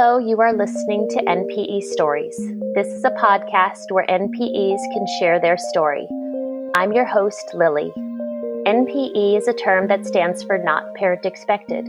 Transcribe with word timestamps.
Hello, 0.00 0.16
you 0.16 0.40
are 0.40 0.52
listening 0.52 1.08
to 1.08 1.24
NPE 1.24 1.82
Stories. 1.82 2.36
This 2.76 2.86
is 2.86 3.02
a 3.02 3.10
podcast 3.10 3.90
where 3.90 4.06
NPEs 4.06 4.78
can 4.92 5.04
share 5.18 5.40
their 5.40 5.58
story. 5.58 6.06
I'm 6.76 6.92
your 6.92 7.04
host, 7.04 7.50
Lily. 7.52 7.90
NPE 8.64 9.36
is 9.36 9.48
a 9.48 9.52
term 9.52 9.88
that 9.88 10.06
stands 10.06 10.44
for 10.44 10.56
Not 10.56 10.94
Parent 10.94 11.26
Expected 11.26 11.88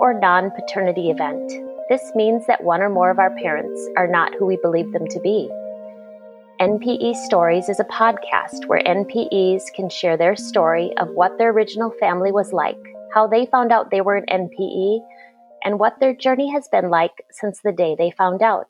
or 0.00 0.18
Non 0.18 0.50
Paternity 0.52 1.10
Event. 1.10 1.46
This 1.90 2.00
means 2.14 2.46
that 2.46 2.64
one 2.64 2.80
or 2.80 2.88
more 2.88 3.10
of 3.10 3.18
our 3.18 3.36
parents 3.36 3.86
are 3.98 4.08
not 4.08 4.32
who 4.38 4.46
we 4.46 4.56
believe 4.62 4.90
them 4.92 5.06
to 5.08 5.20
be. 5.20 5.50
NPE 6.58 7.16
Stories 7.16 7.68
is 7.68 7.80
a 7.80 7.84
podcast 7.84 8.66
where 8.66 8.82
NPEs 8.82 9.64
can 9.74 9.90
share 9.90 10.16
their 10.16 10.36
story 10.36 10.90
of 10.96 11.10
what 11.10 11.36
their 11.36 11.50
original 11.50 11.92
family 12.00 12.32
was 12.32 12.54
like, 12.54 12.80
how 13.12 13.26
they 13.26 13.44
found 13.44 13.72
out 13.72 13.90
they 13.90 14.00
were 14.00 14.16
an 14.16 14.24
NPE, 14.30 15.00
and 15.64 15.78
what 15.78 16.00
their 16.00 16.14
journey 16.14 16.52
has 16.52 16.68
been 16.68 16.90
like 16.90 17.24
since 17.30 17.60
the 17.60 17.72
day 17.72 17.94
they 17.96 18.10
found 18.10 18.42
out. 18.42 18.68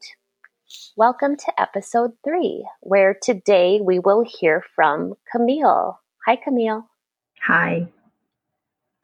Welcome 0.97 1.37
to 1.37 1.61
episode 1.61 2.13
three, 2.25 2.67
where 2.81 3.17
today 3.21 3.81
we 3.83 3.99
will 3.99 4.25
hear 4.27 4.65
from 4.75 5.15
Camille. 5.31 6.01
Hi, 6.27 6.37
Camille. 6.37 6.89
Hi. 7.47 7.89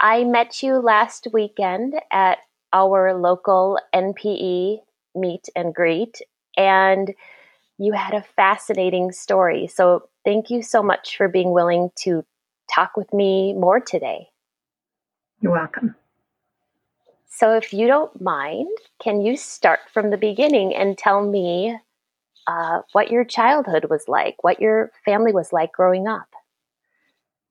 I 0.01 0.24
met 0.24 0.62
you 0.62 0.77
last 0.77 1.29
weekend 1.32 1.95
at 2.10 2.38
our 2.73 3.19
local 3.19 3.79
NPE 3.95 4.79
meet 5.15 5.48
and 5.57 5.74
greet, 5.74 6.20
and 6.57 7.12
you 7.79 7.93
had 7.93 8.15
a 8.15 8.24
fascinating 8.37 9.12
story. 9.12 9.66
So, 9.66 10.09
thank 10.24 10.51
you 10.51 10.62
so 10.62 10.82
much 10.82 11.16
for 11.16 11.29
being 11.29 11.52
willing 11.52 11.91
to 12.01 12.24
talk 12.73 12.96
with 12.96 13.12
me 13.12 13.55
more 13.55 13.80
today. 13.80 14.29
You're 15.41 15.52
welcome. 15.52 15.95
So, 17.39 17.55
if 17.55 17.73
you 17.73 17.87
don't 17.87 18.21
mind, 18.21 18.77
can 19.01 19.21
you 19.21 19.37
start 19.37 19.79
from 19.95 20.11
the 20.11 20.17
beginning 20.17 20.75
and 20.75 20.99
tell 20.99 21.25
me 21.25 21.79
uh, 22.49 22.81
what 22.91 23.13
your 23.13 23.23
childhood 23.23 23.87
was 23.89 24.09
like, 24.09 24.43
what 24.43 24.61
your 24.61 24.91
family 25.05 25.33
was 25.33 25.53
like 25.53 25.71
growing 25.71 26.09
up? 26.09 26.27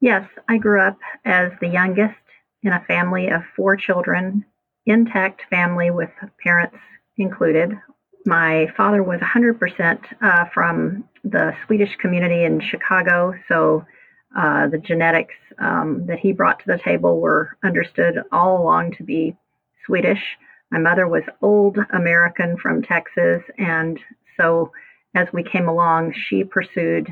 Yes, 0.01 0.27
I 0.49 0.57
grew 0.57 0.81
up 0.81 0.97
as 1.23 1.53
the 1.61 1.69
youngest 1.69 2.19
in 2.63 2.73
a 2.73 2.83
family 2.83 3.29
of 3.29 3.43
four 3.55 3.77
children, 3.77 4.43
intact 4.85 5.43
family 5.49 5.89
with 5.89 6.09
parents 6.43 6.75
included. 7.15 7.71
My 8.25 8.67
father 8.75 9.03
was 9.03 9.21
100% 9.21 9.99
uh, 10.21 10.45
from 10.53 11.05
the 11.23 11.55
Swedish 11.65 11.95
community 11.95 12.43
in 12.43 12.59
Chicago, 12.59 13.33
so 13.47 13.85
uh, 14.37 14.67
the 14.67 14.79
genetics 14.79 15.35
um, 15.59 16.05
that 16.07 16.19
he 16.19 16.33
brought 16.33 16.59
to 16.59 16.65
the 16.67 16.79
table 16.83 17.21
were 17.21 17.55
understood 17.63 18.21
all 18.33 18.61
along 18.61 18.91
to 18.97 19.03
be 19.03 19.33
Swedish. 19.87 20.21
My 20.71 20.79
mother 20.79 21.07
was 21.07 21.23
old 21.41 21.79
American 21.91 22.57
from 22.57 22.83
Texas, 22.83 23.41
and 23.57 23.99
so 24.39 24.71
as 25.15 25.27
we 25.33 25.41
came 25.41 25.67
along, 25.67 26.13
she 26.13 26.43
pursued 26.43 27.07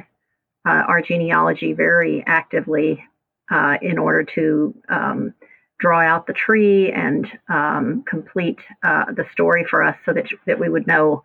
uh, 0.68 0.84
our 0.88 1.02
genealogy 1.02 1.73
very 1.73 2.23
actively 2.28 3.03
uh, 3.50 3.78
in 3.81 3.98
order 3.98 4.23
to 4.36 4.76
um, 4.90 5.34
draw 5.80 6.02
out 6.02 6.28
the 6.28 6.34
tree 6.34 6.92
and 6.92 7.28
um, 7.50 8.03
complete 8.08 8.59
uh, 8.84 9.06
the 9.14 9.26
story 9.31 9.66
for 9.70 9.84
us 9.84 9.96
so 10.06 10.14
that, 10.14 10.26
that 10.46 10.59
we 10.59 10.70
would 10.70 10.88
know 10.88 11.23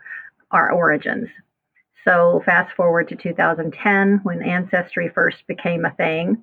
our 0.51 0.73
origins. 0.73 1.29
So, 2.05 2.43
fast 2.47 2.75
forward 2.77 3.09
to 3.09 3.17
2010 3.17 4.21
when 4.23 4.43
Ancestry 4.43 5.11
first 5.15 5.47
became 5.47 5.85
a 5.85 5.91
thing. 5.91 6.43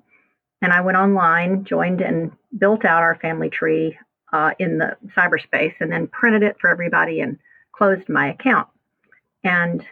And 0.62 0.72
I 0.72 0.80
went 0.80 0.98
online, 0.98 1.64
joined, 1.64 2.00
and 2.00 2.32
built 2.56 2.84
out 2.84 3.02
our 3.02 3.16
family 3.16 3.50
tree 3.50 3.98
uh, 4.32 4.52
in 4.58 4.78
the 4.78 4.96
cyberspace, 5.16 5.74
and 5.80 5.92
then 5.92 6.06
printed 6.06 6.42
it 6.42 6.56
for 6.60 6.70
everybody 6.70 7.20
and 7.20 7.38
closed 7.72 8.08
my 8.08 8.30
account. 8.30 8.68
And 9.44 9.84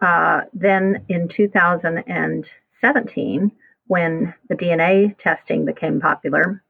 uh, 0.00 0.42
then 0.52 1.04
in 1.08 1.28
2017, 1.28 3.52
when 3.86 4.34
the 4.48 4.54
DNA 4.54 5.16
testing 5.18 5.64
became 5.64 6.00
popular, 6.00 6.62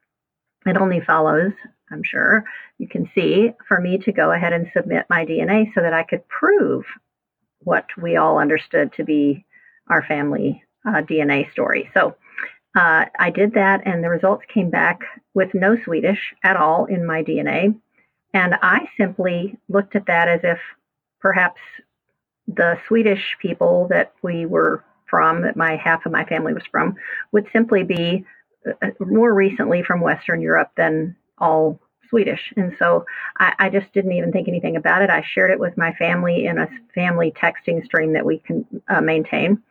it 0.66 0.76
only 0.76 1.00
follows, 1.00 1.52
I'm 1.90 2.02
sure 2.02 2.44
you 2.78 2.88
can 2.88 3.10
see, 3.14 3.52
for 3.68 3.80
me 3.80 3.98
to 3.98 4.12
go 4.12 4.32
ahead 4.32 4.52
and 4.52 4.70
submit 4.76 5.06
my 5.08 5.24
DNA 5.24 5.72
so 5.74 5.80
that 5.80 5.92
I 5.92 6.02
could 6.02 6.26
prove 6.28 6.84
what 7.60 7.86
we 8.00 8.16
all 8.16 8.38
understood 8.38 8.92
to 8.94 9.04
be 9.04 9.44
our 9.88 10.02
family 10.02 10.64
uh, 10.86 11.02
DNA 11.02 11.50
story. 11.52 11.90
So 11.94 12.16
uh, 12.74 13.04
I 13.18 13.30
did 13.30 13.54
that, 13.54 13.82
and 13.86 14.02
the 14.02 14.08
results 14.08 14.44
came 14.52 14.70
back 14.70 15.00
with 15.32 15.54
no 15.54 15.76
Swedish 15.84 16.34
at 16.42 16.56
all 16.56 16.86
in 16.86 17.06
my 17.06 17.22
DNA. 17.22 17.74
And 18.32 18.54
I 18.62 18.88
simply 18.98 19.56
looked 19.68 19.94
at 19.94 20.06
that 20.06 20.28
as 20.28 20.40
if 20.42 20.58
perhaps 21.20 21.60
the 22.48 22.76
Swedish 22.88 23.36
people 23.40 23.86
that 23.90 24.12
we 24.22 24.44
were 24.44 24.84
from, 25.06 25.42
that 25.42 25.56
my 25.56 25.76
half 25.76 26.04
of 26.04 26.12
my 26.12 26.24
family 26.24 26.52
was 26.52 26.64
from, 26.70 26.96
would 27.30 27.46
simply 27.52 27.84
be 27.84 28.24
uh, 28.82 28.90
more 28.98 29.32
recently 29.32 29.82
from 29.82 30.00
Western 30.00 30.40
Europe 30.40 30.70
than 30.76 31.14
all 31.38 31.78
Swedish. 32.08 32.52
And 32.56 32.74
so 32.78 33.04
I, 33.38 33.54
I, 33.58 33.70
just 33.70 33.92
didn't 33.92 34.12
even 34.12 34.32
think 34.32 34.48
anything 34.48 34.76
about 34.76 35.02
it. 35.02 35.10
I 35.10 35.24
shared 35.32 35.50
it 35.50 35.58
with 35.60 35.76
my 35.76 35.92
family 35.94 36.46
in 36.46 36.58
a 36.58 36.68
family 36.94 37.32
texting 37.32 37.84
stream 37.84 38.12
that 38.12 38.26
we 38.26 38.38
can 38.38 38.66
uh, 38.88 39.00
maintain. 39.00 39.62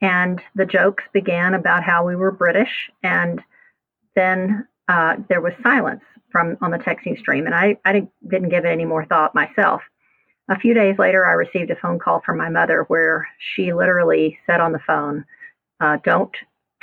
And 0.00 0.40
the 0.54 0.66
jokes 0.66 1.04
began 1.12 1.54
about 1.54 1.82
how 1.82 2.06
we 2.06 2.16
were 2.16 2.30
British. 2.30 2.90
And 3.02 3.42
then 4.14 4.66
uh, 4.88 5.16
there 5.28 5.40
was 5.40 5.52
silence 5.62 6.02
from 6.30 6.56
on 6.60 6.70
the 6.70 6.78
texting 6.78 7.18
stream. 7.18 7.46
And 7.46 7.54
I, 7.54 7.76
I 7.84 7.92
didn't, 8.28 8.50
give 8.50 8.64
it 8.64 8.68
any 8.68 8.84
more 8.84 9.04
thought 9.06 9.34
myself. 9.34 9.82
A 10.48 10.58
few 10.58 10.74
days 10.74 10.98
later, 10.98 11.26
I 11.26 11.32
received 11.32 11.70
a 11.70 11.76
phone 11.76 11.98
call 11.98 12.20
from 12.20 12.38
my 12.38 12.48
mother 12.48 12.84
where 12.88 13.26
she 13.38 13.72
literally 13.72 14.38
said 14.46 14.60
on 14.60 14.72
the 14.72 14.78
phone, 14.86 15.24
uh, 15.80 15.98
Don't 16.04 16.34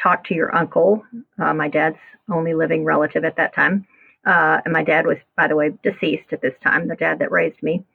talk 0.02 0.26
to 0.26 0.34
your 0.34 0.56
uncle. 0.56 1.04
Uh, 1.40 1.54
my 1.54 1.70
dad's 1.70 1.98
only 2.32 2.54
living 2.54 2.84
relative 2.84 3.24
at 3.24 3.38
that 3.38 3.54
time. 3.54 3.86
Uh, 4.26 4.60
and 4.64 4.74
my 4.74 4.84
dad 4.84 5.06
was, 5.06 5.18
by 5.36 5.48
the 5.48 5.56
way, 5.56 5.72
deceased 5.84 6.32
at 6.32 6.42
this 6.42 6.54
time, 6.64 6.88
the 6.88 6.96
dad 6.96 7.20
that 7.20 7.32
raised 7.32 7.62
me. 7.62 7.86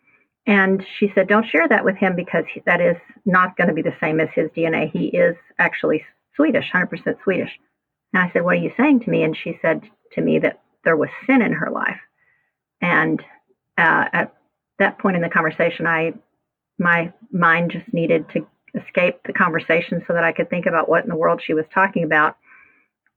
And 0.48 0.82
she 0.98 1.12
said, 1.14 1.28
Don't 1.28 1.46
share 1.46 1.68
that 1.68 1.84
with 1.84 1.96
him 1.96 2.16
because 2.16 2.44
that 2.64 2.80
is 2.80 2.96
not 3.26 3.56
going 3.56 3.68
to 3.68 3.74
be 3.74 3.82
the 3.82 3.94
same 4.00 4.18
as 4.18 4.30
his 4.34 4.48
DNA. 4.56 4.90
He 4.90 5.08
is 5.08 5.36
actually 5.58 6.02
Swedish, 6.34 6.64
100% 6.74 6.88
Swedish. 7.22 7.50
And 8.14 8.22
I 8.22 8.32
said, 8.32 8.42
What 8.42 8.56
are 8.56 8.60
you 8.60 8.72
saying 8.76 9.00
to 9.00 9.10
me? 9.10 9.22
And 9.22 9.36
she 9.36 9.58
said 9.60 9.82
to 10.14 10.22
me 10.22 10.38
that 10.38 10.62
there 10.84 10.96
was 10.96 11.10
sin 11.26 11.42
in 11.42 11.52
her 11.52 11.70
life. 11.70 12.00
And 12.80 13.20
uh, 13.76 14.06
at 14.10 14.34
that 14.78 14.98
point 14.98 15.16
in 15.16 15.22
the 15.22 15.28
conversation, 15.28 15.86
I 15.86 16.14
my 16.78 17.12
mind 17.30 17.72
just 17.72 17.92
needed 17.92 18.24
to 18.30 18.46
escape 18.74 19.20
the 19.26 19.32
conversation 19.34 20.02
so 20.06 20.14
that 20.14 20.24
I 20.24 20.32
could 20.32 20.48
think 20.48 20.64
about 20.64 20.88
what 20.88 21.02
in 21.02 21.10
the 21.10 21.16
world 21.16 21.42
she 21.44 21.52
was 21.52 21.64
talking 21.74 22.04
about. 22.04 22.36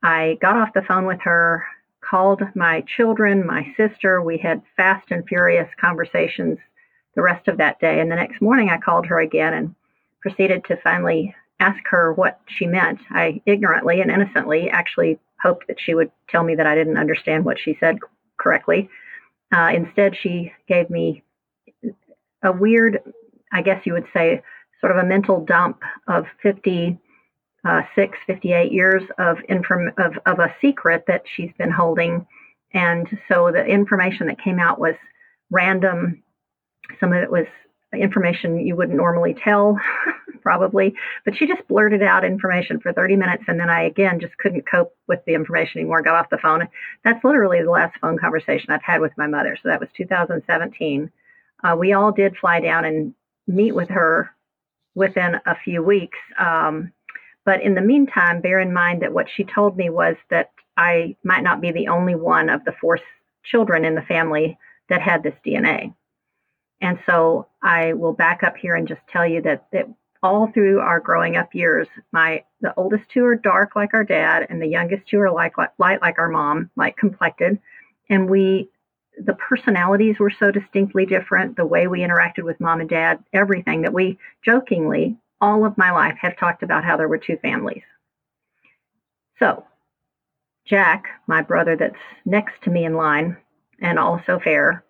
I 0.03 0.38
got 0.41 0.58
off 0.58 0.74
the 0.74 0.81
phone 0.81 1.06
with 1.06 1.20
her 1.22 1.64
called 2.02 2.41
my 2.56 2.84
children, 2.97 3.46
my 3.46 3.74
sister. 3.78 4.22
We 4.22 4.38
had 4.38 4.64
fast 4.75 5.12
and 5.12 5.25
furious 5.25 5.70
conversations 5.80 6.58
the 7.16 7.22
rest 7.22 7.47
of 7.47 7.57
that 7.57 7.79
day. 7.79 7.99
And 7.99 8.11
the 8.11 8.16
next 8.16 8.41
morning, 8.41 8.69
I 8.69 8.77
called 8.77 9.05
her 9.07 9.19
again 9.19 9.53
and 9.53 9.75
proceeded 10.22 10.63
to 10.66 10.77
finally 10.77 11.35
ask 11.59 11.79
her 11.89 12.13
what 12.13 12.39
she 12.47 12.66
meant. 12.66 12.99
I 13.09 13.41
ignorantly 13.45 14.01
and 14.01 14.11
innocently 14.11 14.69
actually 14.69 15.19
hoped 15.41 15.67
that 15.67 15.79
she 15.79 15.94
would 15.94 16.11
tell 16.29 16.44
me 16.44 16.55
that 16.55 16.67
I 16.67 16.75
didn't 16.75 16.97
understand 16.97 17.45
what 17.45 17.59
she 17.59 17.77
said 17.79 17.97
correctly. 18.38 18.89
Uh, 19.53 19.72
instead, 19.73 20.16
she 20.16 20.53
gave 20.67 20.89
me 20.89 21.23
a 22.44 22.51
weird, 22.51 22.99
I 23.51 23.61
guess 23.61 23.85
you 23.85 23.93
would 23.93 24.07
say, 24.13 24.41
sort 24.79 24.91
of 24.91 24.97
a 24.97 25.07
mental 25.07 25.43
dump 25.45 25.81
of 26.07 26.25
50 26.41 26.97
uh, 27.63 27.81
six, 27.95 28.17
58 28.25 28.72
years 28.72 29.03
of, 29.19 29.38
inform- 29.49 29.93
of, 29.97 30.17
of 30.25 30.40
a 30.40 30.53
secret 30.61 31.05
that 31.07 31.23
she's 31.35 31.52
been 31.57 31.69
holding. 31.69 32.25
And 32.73 33.07
so 33.28 33.52
the 33.52 33.64
information 33.64 34.28
that 34.28 34.41
came 34.41 34.59
out 34.59 34.79
was 34.79 34.96
random. 35.52 36.23
Some 36.99 37.14
of 37.14 37.22
it 37.22 37.32
was 37.32 37.46
information 37.93 38.66
you 38.66 38.76
wouldn't 38.76 38.97
normally 38.97 39.35
tell, 39.43 39.78
probably, 40.41 40.93
but 41.26 41.35
she 41.35 41.46
just 41.46 41.67
blurted 41.67 42.02
out 42.02 42.23
information 42.23 42.79
for 42.79 42.93
30 42.93 43.17
minutes. 43.17 43.43
And 43.47 43.59
then 43.59 43.70
I, 43.70 43.84
again, 43.84 44.20
just 44.20 44.38
couldn't 44.38 44.70
cope 44.70 44.96
with 45.08 45.20
the 45.26 45.34
information 45.34 45.82
anymore, 45.82 46.02
got 46.02 46.16
off 46.16 46.29
the 46.29 46.38
phone. 46.38 46.67
That's 47.03 47.23
literally 47.23 47.61
the 47.61 47.70
last 47.70 47.99
phone 47.99 48.17
conversation 48.17 48.72
I've 48.72 48.84
had 48.84 49.02
with 49.02 49.11
my 49.17 49.28
mother. 49.28 49.58
So 49.61 49.70
that 49.70 49.79
was 49.79 49.90
2017. 49.96 51.11
Uh, 51.64 51.76
we 51.78 51.93
all 51.93 52.11
did 52.11 52.38
fly 52.38 52.61
down 52.61 52.85
and 52.85 53.14
meet 53.47 53.73
with 53.76 53.90
her 53.90 54.32
within 54.96 55.35
a 55.46 55.55
few 55.64 55.84
weeks. 55.84 56.17
Um, 56.40 56.91
but 57.46 57.61
in 57.61 57.76
the 57.76 57.82
meantime, 57.82 58.41
bear 58.41 58.59
in 58.59 58.73
mind 58.73 59.02
that 59.02 59.14
what 59.14 59.28
she 59.35 59.43
told 59.43 59.76
me 59.76 59.90
was 59.90 60.16
that 60.29 60.52
I 60.78 61.16
might 61.23 61.43
not 61.43 61.61
be 61.61 61.72
the 61.72 61.88
only 61.88 62.16
one 62.16 62.49
of 62.49 62.64
the 62.66 62.73
four 62.79 62.99
children 63.43 63.84
in 63.84 63.96
the 63.96 64.02
family 64.02 64.58
that 64.90 65.02
had 65.02 65.23
this 65.23 65.34
DNA. 65.46 65.93
And 66.81 66.99
so 67.05 67.47
I 67.63 67.93
will 67.93 68.13
back 68.13 68.43
up 68.43 68.57
here 68.57 68.75
and 68.75 68.87
just 68.87 69.01
tell 69.11 69.25
you 69.25 69.41
that, 69.43 69.67
that 69.72 69.87
all 70.23 70.51
through 70.53 70.79
our 70.79 70.99
growing 70.99 71.35
up 71.35 71.53
years, 71.53 71.87
my 72.11 72.43
the 72.61 72.73
oldest 72.75 73.03
two 73.09 73.25
are 73.25 73.35
dark 73.35 73.75
like 73.75 73.93
our 73.93 74.03
dad, 74.03 74.47
and 74.49 74.61
the 74.61 74.67
youngest 74.67 75.07
two 75.07 75.19
are 75.19 75.31
like 75.31 75.53
light 75.57 76.01
like 76.01 76.19
our 76.19 76.29
mom, 76.29 76.69
light 76.75 76.97
complected. 76.97 77.59
And 78.09 78.29
we 78.29 78.69
the 79.17 79.33
personalities 79.33 80.19
were 80.19 80.31
so 80.31 80.51
distinctly 80.51 81.05
different, 81.05 81.55
the 81.55 81.66
way 81.66 81.87
we 81.87 81.99
interacted 81.99 82.43
with 82.43 82.59
mom 82.59 82.79
and 82.79 82.89
dad, 82.89 83.23
everything 83.33 83.81
that 83.81 83.93
we 83.93 84.17
jokingly, 84.43 85.17
all 85.39 85.66
of 85.66 85.78
my 85.78 85.91
life, 85.91 86.17
have 86.22 86.37
talked 86.37 86.63
about 86.63 86.83
how 86.83 86.97
there 86.97 87.09
were 87.09 87.17
two 87.17 87.37
families. 87.37 87.83
So, 89.37 89.66
Jack, 90.66 91.05
my 91.28 91.41
brother 91.41 91.75
that's 91.75 91.95
next 92.25 92.61
to 92.63 92.69
me 92.69 92.85
in 92.85 92.93
line, 92.95 93.37
and 93.81 93.99
also 93.99 94.39
fair, 94.39 94.83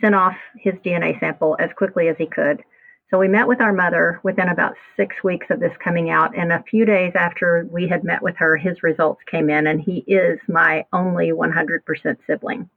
sent 0.00 0.14
off 0.14 0.36
his 0.56 0.74
DNA 0.84 1.18
sample 1.20 1.56
as 1.58 1.70
quickly 1.76 2.08
as 2.08 2.16
he 2.18 2.26
could. 2.26 2.62
So 3.10 3.18
we 3.18 3.26
met 3.26 3.48
with 3.48 3.60
our 3.60 3.72
mother 3.72 4.20
within 4.22 4.48
about 4.48 4.76
six 4.96 5.16
weeks 5.24 5.46
of 5.50 5.58
this 5.58 5.76
coming 5.82 6.10
out. 6.10 6.36
And 6.36 6.52
a 6.52 6.62
few 6.62 6.84
days 6.84 7.12
after 7.16 7.66
we 7.70 7.88
had 7.88 8.04
met 8.04 8.22
with 8.22 8.36
her, 8.36 8.56
his 8.56 8.84
results 8.84 9.20
came 9.28 9.50
in, 9.50 9.66
and 9.66 9.80
he 9.80 10.04
is 10.06 10.38
my 10.48 10.86
only 10.92 11.32
100% 11.32 12.16
sibling. 12.26 12.70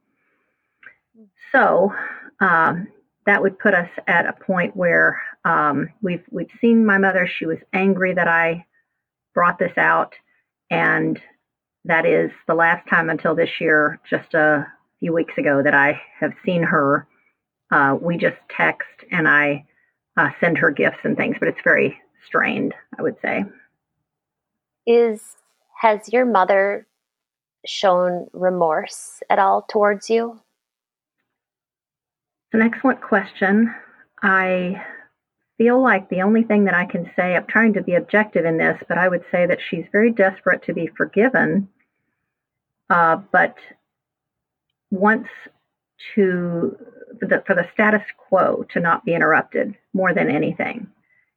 So 1.52 1.92
um, 2.40 2.88
that 3.26 3.40
would 3.40 3.58
put 3.60 3.74
us 3.74 3.88
at 4.08 4.26
a 4.26 4.32
point 4.32 4.76
where 4.76 5.22
um, 5.44 5.88
we've 6.02 6.24
we've 6.30 6.50
seen 6.60 6.84
my 6.84 6.98
mother. 6.98 7.28
She 7.28 7.46
was 7.46 7.58
angry 7.72 8.12
that 8.14 8.26
I 8.26 8.66
brought 9.34 9.60
this 9.60 9.76
out, 9.76 10.14
and 10.70 11.20
that 11.84 12.06
is 12.06 12.32
the 12.48 12.54
last 12.54 12.88
time 12.88 13.08
until 13.08 13.36
this 13.36 13.60
year, 13.60 14.00
just 14.08 14.34
a 14.34 14.66
few 14.98 15.12
weeks 15.12 15.34
ago, 15.38 15.62
that 15.62 15.74
I 15.74 16.00
have 16.18 16.32
seen 16.44 16.62
her. 16.62 17.06
Uh, 17.70 17.96
we 18.00 18.16
just 18.16 18.36
text, 18.48 18.88
and 19.10 19.28
I 19.28 19.64
uh, 20.16 20.30
send 20.40 20.58
her 20.58 20.70
gifts 20.70 20.98
and 21.04 21.16
things, 21.16 21.36
but 21.38 21.48
it's 21.48 21.60
very 21.64 21.98
strained, 22.26 22.74
I 22.98 23.02
would 23.02 23.16
say. 23.22 23.44
Is 24.86 25.36
has 25.80 26.12
your 26.12 26.24
mother 26.24 26.86
shown 27.66 28.28
remorse 28.32 29.22
at 29.30 29.38
all 29.38 29.62
towards 29.62 30.08
you? 30.10 30.40
It's 32.46 32.60
an 32.60 32.62
excellent 32.62 33.00
question. 33.00 33.74
I 34.22 34.82
feel 35.58 35.82
like 35.82 36.08
the 36.08 36.22
only 36.22 36.42
thing 36.42 36.64
that 36.64 36.74
I 36.74 36.86
can 36.86 37.10
say, 37.16 37.34
I'm 37.34 37.46
trying 37.46 37.72
to 37.74 37.82
be 37.82 37.94
objective 37.94 38.44
in 38.44 38.58
this, 38.58 38.80
but 38.88 38.98
I 38.98 39.08
would 39.08 39.24
say 39.30 39.46
that 39.46 39.58
she's 39.68 39.86
very 39.92 40.12
desperate 40.12 40.62
to 40.64 40.74
be 40.74 40.88
forgiven, 40.96 41.68
uh, 42.90 43.16
but 43.32 43.56
wants 44.90 45.28
to 46.14 46.76
for 47.18 47.26
the, 47.26 47.42
for 47.46 47.54
the 47.54 47.68
status 47.72 48.02
quo 48.16 48.64
to 48.72 48.80
not 48.80 49.04
be 49.04 49.14
interrupted 49.14 49.76
more 49.92 50.12
than 50.12 50.30
anything. 50.30 50.86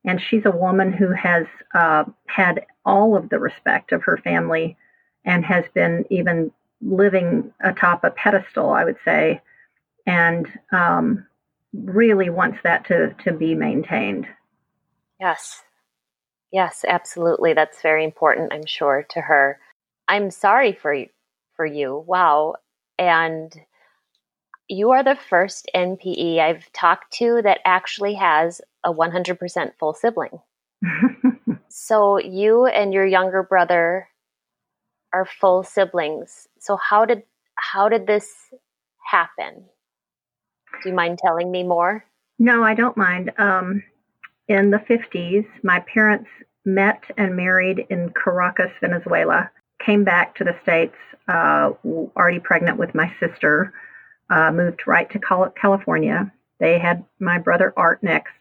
And 0.06 0.22
she's 0.22 0.46
a 0.46 0.52
woman 0.52 0.94
who 0.94 1.12
has 1.12 1.46
uh, 1.74 2.06
had 2.28 2.66
all 2.86 3.16
of 3.16 3.30
the 3.30 3.40
respect 3.40 3.92
of 3.92 4.04
her 4.04 4.18
family 4.18 4.78
and 5.26 5.44
has 5.44 5.66
been 5.74 6.06
even 6.10 6.52
living 6.82 7.52
atop 7.62 8.04
a 8.04 8.12
pedestal, 8.12 8.70
I 8.70 8.86
would 8.86 8.98
say, 9.04 9.42
and 10.06 10.48
um, 10.72 11.26
really 11.74 12.30
wants 12.30 12.60
that 12.64 12.86
to, 12.88 13.14
to 13.26 13.34
be 13.34 13.56
maintained. 13.56 14.28
Yes. 15.20 15.64
Yes, 16.52 16.86
absolutely. 16.88 17.54
That's 17.54 17.82
very 17.82 18.06
important, 18.06 18.54
I'm 18.54 18.66
sure, 18.66 19.06
to 19.10 19.22
her. 19.22 19.60
I'm 20.08 20.32
sorry 20.32 20.72
for 20.72 20.96
for 21.56 21.66
you. 21.66 22.06
Wow. 22.08 22.56
And 22.98 23.52
you 24.70 24.92
are 24.92 25.04
the 25.04 25.18
first 25.30 25.70
NPE 25.76 26.40
I've 26.40 26.72
talked 26.74 27.14
to 27.14 27.42
that 27.44 27.60
actually 27.66 28.16
has 28.16 28.62
a 28.84 28.94
100% 28.94 29.72
full 29.80 29.94
sibling. 29.94 30.40
so 31.70 32.20
you 32.20 32.66
and 32.66 32.94
your 32.94 33.06
younger 33.06 33.44
brother 33.44 34.08
are 35.14 35.26
full 35.26 35.64
siblings. 35.64 36.48
So 36.60 36.78
how 36.78 37.06
did 37.06 37.24
how 37.56 37.90
did 37.90 38.06
this 38.06 38.32
happen? 39.04 39.66
Do 40.84 40.90
you 40.90 40.96
mind 40.96 41.18
telling 41.18 41.50
me 41.50 41.64
more? 41.64 42.06
No, 42.38 42.64
I 42.64 42.76
don't 42.76 42.98
mind. 42.98 43.32
Um, 43.40 43.84
in 44.48 44.70
the 44.70 44.78
50s, 44.78 45.48
my 45.64 45.80
parents 45.92 46.30
met 46.66 47.04
and 47.18 47.36
married 47.36 47.88
in 47.90 48.14
Caracas, 48.14 48.72
Venezuela. 48.80 49.50
Came 49.84 50.04
back 50.04 50.36
to 50.36 50.44
the 50.44 50.56
States, 50.62 50.96
uh, 51.28 51.72
already 52.16 52.40
pregnant 52.40 52.78
with 52.78 52.94
my 52.94 53.12
sister 53.20 53.74
uh, 54.30 54.52
moved 54.52 54.88
right 54.88 55.10
to 55.12 55.20
California. 55.20 56.32
They 56.60 56.80
had 56.80 57.06
my 57.20 57.38
brother 57.40 57.74
Art 57.78 58.02
next. 58.04 58.34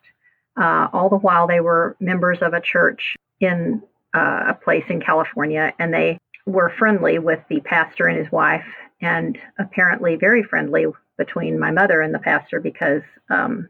Uh, 0.57 0.89
all 0.93 1.09
the 1.09 1.17
while, 1.17 1.47
they 1.47 1.61
were 1.61 1.97
members 2.01 2.39
of 2.41 2.55
a 2.55 2.61
church 2.61 3.15
in 3.41 3.83
uh, 4.15 4.45
a 4.49 4.55
place 4.55 4.85
in 4.89 5.01
California, 5.01 5.73
and 5.79 5.93
they 5.93 6.19
were 6.47 6.73
friendly 6.79 7.19
with 7.19 7.41
the 7.49 7.61
pastor 7.61 8.07
and 8.07 8.19
his 8.19 8.33
wife, 8.33 8.65
and 9.01 9.39
apparently 9.59 10.17
very 10.17 10.43
friendly 10.43 10.87
between 11.19 11.59
my 11.59 11.71
mother 11.71 12.01
and 12.01 12.15
the 12.15 12.19
pastor 12.19 12.61
because 12.61 13.03
um, 13.31 13.69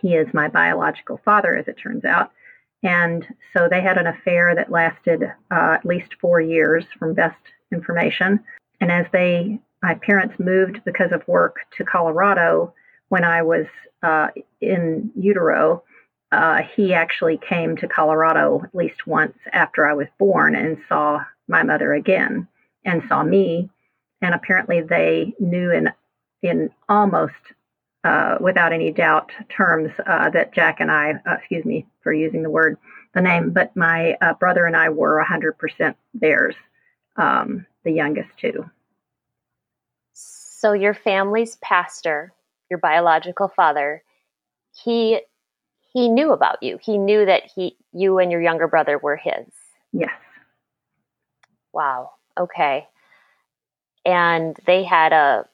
he 0.00 0.14
is 0.14 0.32
my 0.34 0.48
biological 0.48 1.20
father, 1.24 1.56
as 1.56 1.68
it 1.68 1.78
turns 1.78 2.04
out. 2.04 2.32
And 2.82 3.26
so 3.52 3.68
they 3.68 3.82
had 3.82 3.98
an 3.98 4.06
affair 4.06 4.54
that 4.54 4.70
lasted 4.70 5.22
uh, 5.22 5.76
at 5.78 5.84
least 5.84 6.14
four 6.20 6.40
years, 6.40 6.84
from 6.98 7.14
best 7.14 7.36
information. 7.72 8.40
And 8.80 8.90
as 8.90 9.06
they 9.12 9.60
my 9.82 9.94
parents 9.94 10.34
moved 10.38 10.80
because 10.84 11.12
of 11.12 11.26
work 11.26 11.56
to 11.76 11.84
Colorado 11.84 12.74
when 13.08 13.24
I 13.24 13.42
was 13.42 13.66
uh, 14.02 14.28
in 14.60 15.10
utero. 15.16 15.82
Uh, 16.32 16.62
he 16.76 16.94
actually 16.94 17.38
came 17.48 17.76
to 17.76 17.88
Colorado 17.88 18.62
at 18.62 18.74
least 18.74 19.06
once 19.06 19.36
after 19.52 19.86
I 19.86 19.94
was 19.94 20.06
born 20.18 20.54
and 20.54 20.78
saw 20.88 21.24
my 21.48 21.62
mother 21.62 21.92
again 21.92 22.46
and 22.84 23.02
saw 23.08 23.22
me. 23.22 23.68
And 24.22 24.34
apparently 24.34 24.82
they 24.82 25.34
knew 25.38 25.70
in 25.70 25.90
in 26.42 26.70
almost 26.88 27.34
uh, 28.04 28.36
without 28.40 28.72
any 28.72 28.90
doubt 28.92 29.30
terms 29.54 29.90
uh, 30.06 30.30
that 30.30 30.54
Jack 30.54 30.80
and 30.80 30.90
I, 30.90 31.14
uh, 31.26 31.34
excuse 31.34 31.64
me 31.64 31.86
for 32.02 32.12
using 32.12 32.42
the 32.42 32.50
word, 32.50 32.78
the 33.14 33.20
name, 33.20 33.50
but 33.50 33.76
my 33.76 34.16
uh, 34.22 34.32
brother 34.34 34.64
and 34.64 34.74
I 34.74 34.88
were 34.88 35.22
100% 35.22 35.94
theirs, 36.14 36.54
um, 37.16 37.66
the 37.84 37.92
youngest 37.92 38.30
two. 38.40 38.64
So 40.60 40.74
your 40.74 40.92
family's 40.92 41.56
pastor, 41.62 42.34
your 42.68 42.78
biological 42.78 43.48
father, 43.48 44.02
he 44.84 45.22
he 45.94 46.10
knew 46.10 46.32
about 46.32 46.62
you. 46.62 46.78
He 46.82 46.98
knew 46.98 47.24
that 47.24 47.44
he 47.54 47.78
you 47.92 48.18
and 48.18 48.30
your 48.30 48.42
younger 48.42 48.68
brother 48.68 48.98
were 48.98 49.16
his. 49.16 49.46
Yes. 49.90 50.12
Wow. 51.72 52.10
Okay. 52.38 52.86
And 54.04 54.54
they 54.66 54.84
had 54.84 55.14
a 55.14 55.46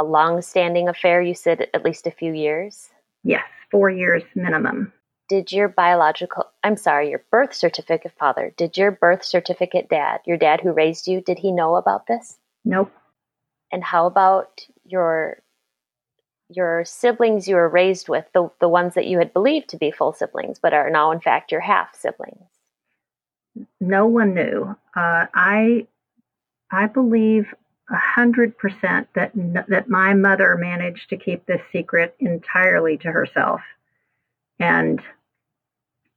a 0.00 0.04
long-standing 0.04 0.88
affair. 0.88 1.22
You 1.22 1.34
said 1.34 1.68
at 1.72 1.84
least 1.84 2.08
a 2.08 2.10
few 2.10 2.32
years. 2.32 2.90
Yes, 3.22 3.44
four 3.70 3.90
years 3.90 4.24
minimum. 4.34 4.92
Did 5.28 5.52
your 5.52 5.68
biological, 5.68 6.46
I'm 6.64 6.76
sorry, 6.76 7.10
your 7.10 7.22
birth 7.30 7.54
certificate 7.54 8.12
father, 8.18 8.52
did 8.56 8.76
your 8.76 8.90
birth 8.90 9.24
certificate 9.24 9.88
dad, 9.88 10.20
your 10.24 10.36
dad 10.36 10.62
who 10.62 10.72
raised 10.72 11.06
you, 11.06 11.20
did 11.20 11.38
he 11.38 11.52
know 11.52 11.76
about 11.76 12.08
this? 12.08 12.38
Nope. 12.64 12.90
And 13.70 13.84
how 13.84 14.06
about 14.06 14.66
your 14.84 15.42
your 16.50 16.82
siblings 16.86 17.46
you 17.46 17.56
were 17.56 17.68
raised 17.68 18.08
with, 18.08 18.24
the 18.32 18.50
the 18.60 18.68
ones 18.68 18.94
that 18.94 19.06
you 19.06 19.18
had 19.18 19.32
believed 19.32 19.68
to 19.70 19.76
be 19.76 19.90
full 19.90 20.12
siblings, 20.12 20.58
but 20.58 20.72
are 20.72 20.90
now 20.90 21.10
in 21.10 21.20
fact 21.20 21.52
your 21.52 21.60
half 21.60 21.94
siblings? 21.94 22.48
No 23.80 24.06
one 24.06 24.34
knew. 24.34 24.76
Uh, 24.96 25.26
I 25.34 25.86
I 26.70 26.86
believe 26.86 27.54
hundred 27.90 28.56
percent 28.58 29.08
that 29.14 29.32
that 29.68 29.88
my 29.88 30.14
mother 30.14 30.56
managed 30.56 31.10
to 31.10 31.16
keep 31.16 31.46
this 31.46 31.60
secret 31.72 32.14
entirely 32.20 32.96
to 32.98 33.10
herself, 33.10 33.60
and 34.58 35.00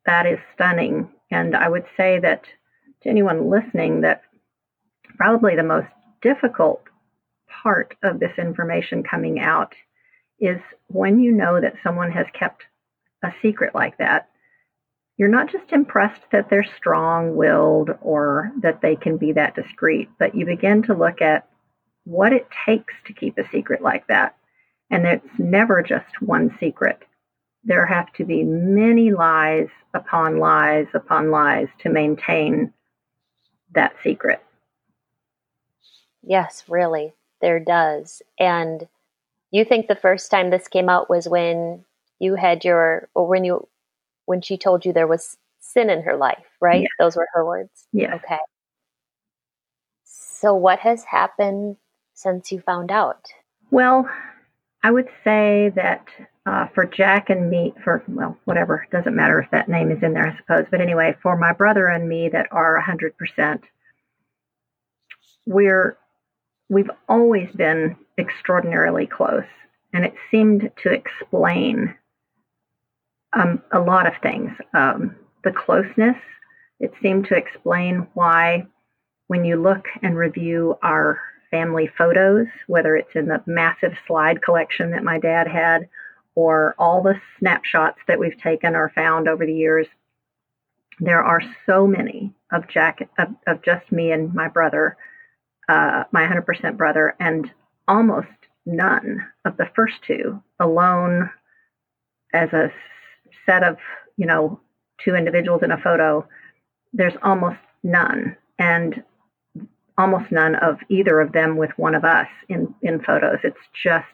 that 0.06 0.26
is 0.26 0.40
stunning. 0.54 1.10
And 1.30 1.56
I 1.56 1.70
would 1.70 1.86
say 1.96 2.20
that 2.20 2.44
to 3.04 3.10
anyone 3.10 3.50
listening, 3.50 4.02
that 4.02 4.22
probably 5.18 5.56
the 5.56 5.64
most 5.64 5.88
difficult 6.22 6.84
part 7.62 7.96
of 8.04 8.20
this 8.20 8.38
information 8.38 9.04
coming 9.04 9.40
out 9.40 9.74
is 10.40 10.60
when 10.88 11.20
you 11.20 11.32
know 11.32 11.62
that 11.62 11.76
someone 11.84 12.12
has 12.12 12.26
kept 12.34 12.64
a 13.24 13.32
secret 13.42 13.76
like 13.76 13.98
that, 13.98 14.30
you're 15.18 15.30
not 15.30 15.52
just 15.52 15.72
impressed 15.72 16.22
that 16.32 16.50
they're 16.50 16.66
strong 16.78 17.36
willed 17.36 17.92
or 18.02 18.52
that 18.62 18.82
they 18.82 18.96
can 18.96 19.18
be 19.18 19.32
that 19.34 19.56
discreet, 19.56 20.10
but 20.18 20.34
you 20.34 20.46
begin 20.46 20.82
to 20.84 20.96
look 20.96 21.22
at 21.22 21.48
what 22.06 22.34
it 22.34 22.48
takes 22.66 22.94
to 23.06 23.14
keep 23.14 23.38
a 23.38 23.48
secret 23.52 23.82
like 23.82 24.08
that. 24.08 24.36
And 24.90 25.06
it's 25.06 25.28
never 25.38 25.84
just 25.84 26.22
one 26.22 26.58
secret. 26.60 27.04
There 27.64 27.86
have 27.86 28.12
to 28.14 28.26
be 28.26 28.44
many 28.44 29.12
lies 29.12 29.68
upon 29.94 30.40
lies 30.40 30.88
upon 30.96 31.30
lies 31.30 31.68
to 31.84 31.90
maintain 31.90 32.74
that 33.76 33.94
secret. 34.04 34.44
Yes, 36.24 36.64
really 36.68 37.14
there 37.42 37.60
does. 37.60 38.22
And 38.40 38.88
you 39.52 39.66
think 39.66 39.88
the 39.88 39.96
first 39.96 40.32
time 40.32 40.50
this 40.50 40.68
came 40.68 40.90
out 40.90 41.10
was 41.10 41.28
when 41.28 41.84
you 42.20 42.36
had 42.36 42.64
your, 42.64 43.10
or 43.14 43.28
when 43.28 43.44
you, 43.44 43.68
when 44.26 44.42
she 44.42 44.58
told 44.58 44.86
you 44.86 44.94
there 44.94 45.08
was 45.08 45.38
sin 45.60 45.90
in 45.90 46.04
her 46.04 46.16
life, 46.16 46.46
right? 46.60 46.86
Those 47.00 47.16
were 47.16 47.28
her 47.34 47.46
words? 47.46 47.88
Yeah. 47.92 48.16
Okay. 48.16 48.40
So 50.04 50.56
what 50.56 50.80
has 50.80 51.04
happened 51.04 51.78
since 52.14 52.52
you 52.52 52.60
found 52.62 52.92
out? 52.92 53.28
Well, 53.70 54.10
I 54.84 54.92
would 54.92 55.10
say 55.24 55.72
that 55.76 56.06
uh, 56.46 56.68
for 56.74 56.86
Jack 56.86 57.30
and 57.30 57.50
me, 57.50 57.74
for, 57.84 58.04
well, 58.08 58.38
whatever, 58.46 58.88
doesn't 58.92 59.16
matter 59.16 59.40
if 59.40 59.52
that 59.52 59.70
name 59.70 59.92
is 59.92 60.02
in 60.02 60.14
there, 60.14 60.28
I 60.28 60.38
suppose. 60.38 60.66
But 60.72 60.82
anyway, 60.82 61.16
for 61.22 61.38
my 61.38 61.54
brother 61.54 61.88
and 61.88 62.10
me 62.10 62.30
that 62.30 62.48
are 62.52 62.82
100%, 62.82 63.62
we're, 65.46 65.98
we've 66.72 66.90
always 67.10 67.50
been 67.52 67.98
extraordinarily 68.18 69.06
close. 69.06 69.44
And 69.94 70.06
it 70.06 70.14
seemed 70.32 70.72
to 70.84 70.90
explain 70.90 71.94
um, 73.34 73.62
a 73.74 73.80
lot 73.80 74.08
of 74.08 74.14
things. 74.24 74.52
Um, 74.74 75.18
the 75.44 75.52
closeness, 75.52 76.16
it 76.80 76.94
seemed 77.02 77.28
to 77.28 77.36
explain 77.36 78.08
why 78.14 78.66
when 79.28 79.44
you 79.44 79.62
look 79.62 79.86
and 80.02 80.16
review 80.16 80.78
our 80.82 81.20
family 81.52 81.90
photos, 81.98 82.48
whether 82.68 82.96
it's 82.96 83.16
in 83.16 83.26
the 83.26 83.44
massive 83.46 83.94
slide 84.08 84.42
collection 84.42 84.92
that 84.92 85.04
my 85.04 85.20
dad 85.20 85.50
had 85.50 85.90
or 86.36 86.74
all 86.80 87.04
the 87.04 87.20
snapshots 87.38 88.00
that 88.08 88.18
we've 88.18 88.40
taken 88.42 88.76
or 88.76 88.94
found 88.96 89.28
over 89.28 89.46
the 89.46 89.54
years, 89.54 89.88
there 91.02 91.22
are 91.22 91.42
so 91.66 91.86
many 91.86 92.34
of 92.54 92.70
Jack, 92.70 93.10
of, 93.20 93.28
of 93.46 93.62
just 93.62 93.92
me 93.92 94.14
and 94.14 94.34
my 94.34 94.48
brother, 94.48 94.96
uh, 95.72 96.04
my 96.12 96.28
100% 96.28 96.76
brother, 96.76 97.16
and 97.20 97.50
almost 97.88 98.28
none 98.66 99.26
of 99.46 99.56
the 99.56 99.70
first 99.74 99.96
two 100.06 100.42
alone 100.60 101.30
as 102.34 102.52
a 102.52 102.72
set 103.46 103.64
of, 103.64 103.78
you 104.18 104.26
know, 104.26 104.60
two 105.04 105.16
individuals 105.16 105.64
in 105.64 105.72
a 105.72 105.78
photo. 105.78 106.28
There's 106.92 107.14
almost 107.24 107.60
none. 107.84 108.36
And 108.60 109.04
almost 109.98 110.32
none 110.32 110.56
of 110.56 110.80
either 110.90 111.22
of 111.22 111.32
them 111.32 111.56
with 111.56 111.72
one 111.78 111.96
of 111.96 112.04
us 112.04 112.28
in, 112.50 112.74
in 112.82 113.02
photos. 113.02 113.40
It's 113.44 113.58
just 113.84 114.06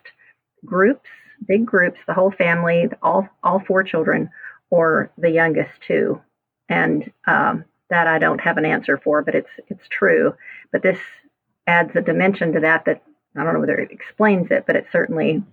groups, 0.63 1.09
big 1.47 1.65
groups, 1.65 1.99
the 2.05 2.13
whole 2.13 2.31
family, 2.31 2.85
all, 3.01 3.27
all 3.43 3.63
four 3.67 3.83
children, 3.83 4.29
or 4.69 5.11
the 5.17 5.31
youngest 5.31 5.71
two. 5.87 6.21
And 6.69 7.11
um, 7.25 7.65
that 7.89 8.07
I 8.07 8.19
don't 8.19 8.41
have 8.41 8.57
an 8.57 8.65
answer 8.65 8.99
for, 9.03 9.21
but 9.23 9.35
it's 9.35 9.49
it's 9.69 9.87
true. 9.89 10.33
But 10.71 10.83
this 10.83 10.99
adds 11.67 11.91
a 11.95 12.01
dimension 12.01 12.53
to 12.53 12.59
that 12.61 12.85
that 12.85 13.03
I 13.35 13.43
don't 13.43 13.53
know 13.53 13.59
whether 13.59 13.77
it 13.77 13.91
explains 13.91 14.47
it, 14.49 14.63
but 14.65 14.75
it 14.75 14.87
certainly 14.91 15.43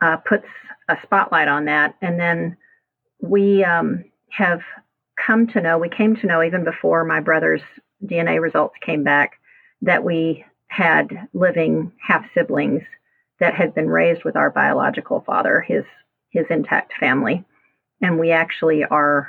uh, 0.00 0.16
puts 0.16 0.46
a 0.88 0.96
spotlight 1.02 1.46
on 1.46 1.66
that. 1.66 1.94
And 2.00 2.18
then 2.18 2.56
we 3.20 3.62
um, 3.62 4.04
have 4.30 4.60
come 5.24 5.46
to 5.48 5.60
know, 5.60 5.78
we 5.78 5.88
came 5.88 6.16
to 6.16 6.26
know 6.26 6.42
even 6.42 6.64
before 6.64 7.04
my 7.04 7.20
brother's 7.20 7.60
DNA 8.04 8.40
results 8.40 8.74
came 8.84 9.04
back 9.04 9.32
that 9.82 10.02
we 10.02 10.44
had 10.68 11.28
living 11.32 11.92
half 12.00 12.24
siblings 12.34 12.82
that 13.40 13.54
had 13.54 13.74
been 13.74 13.88
raised 13.88 14.24
with 14.24 14.36
our 14.36 14.50
biological 14.50 15.22
father, 15.26 15.60
his 15.60 15.84
his 16.30 16.46
intact 16.48 16.92
family, 17.00 17.44
and 18.00 18.18
we 18.18 18.30
actually 18.30 18.84
are 18.84 19.28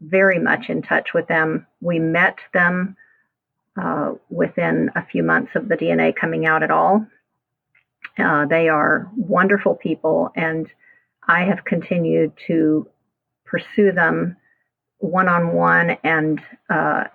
very 0.00 0.38
much 0.38 0.68
in 0.68 0.82
touch 0.82 1.14
with 1.14 1.28
them. 1.28 1.64
We 1.80 2.00
met 2.00 2.38
them 2.52 2.96
uh, 3.80 4.12
within 4.30 4.90
a 4.94 5.06
few 5.06 5.22
months 5.22 5.52
of 5.54 5.68
the 5.68 5.76
DNA 5.76 6.14
coming 6.14 6.46
out 6.46 6.62
at 6.62 6.70
all. 6.70 7.06
Uh, 8.18 8.46
they 8.46 8.68
are 8.68 9.10
wonderful 9.16 9.74
people, 9.74 10.30
and 10.34 10.66
I 11.28 11.44
have 11.44 11.64
continued 11.64 12.32
to 12.46 12.88
pursue 13.44 13.92
them 13.92 14.36
one 14.98 15.28
on 15.28 15.52
one, 15.52 15.98
and, 16.02 16.40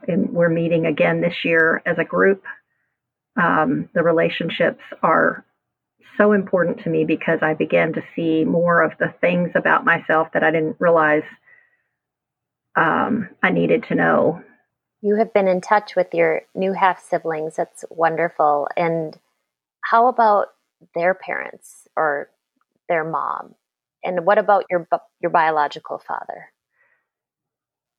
we're 0.07 0.49
meeting 0.49 0.85
again 0.85 1.21
this 1.21 1.43
year 1.43 1.81
as 1.85 1.97
a 1.97 2.05
group. 2.05 2.43
Um, 3.35 3.89
the 3.93 4.03
relationships 4.03 4.83
are 5.01 5.45
so 6.17 6.33
important 6.33 6.83
to 6.83 6.89
me 6.89 7.05
because 7.05 7.39
I 7.41 7.53
began 7.53 7.93
to 7.93 8.03
see 8.15 8.43
more 8.43 8.81
of 8.81 8.91
the 8.99 9.13
things 9.21 9.51
about 9.55 9.85
myself 9.85 10.27
that 10.33 10.43
I 10.43 10.51
didn't 10.51 10.77
realize 10.79 11.23
um, 12.75 13.29
I 13.43 13.51
needed 13.51 13.85
to 13.89 13.95
know. 13.95 14.43
You 15.01 15.15
have 15.15 15.33
been 15.33 15.47
in 15.47 15.61
touch 15.61 15.95
with 15.95 16.13
your 16.13 16.43
new 16.53 16.73
half 16.73 17.03
siblings. 17.03 17.55
That's 17.55 17.83
wonderful. 17.89 18.67
And 18.77 19.17
how 19.81 20.07
about 20.07 20.47
their 20.93 21.13
parents 21.13 21.87
or 21.95 22.29
their 22.87 23.03
mom? 23.03 23.55
And 24.03 24.25
what 24.25 24.37
about 24.37 24.65
your 24.69 24.87
your 25.19 25.31
biological 25.31 26.01
father? 26.07 26.49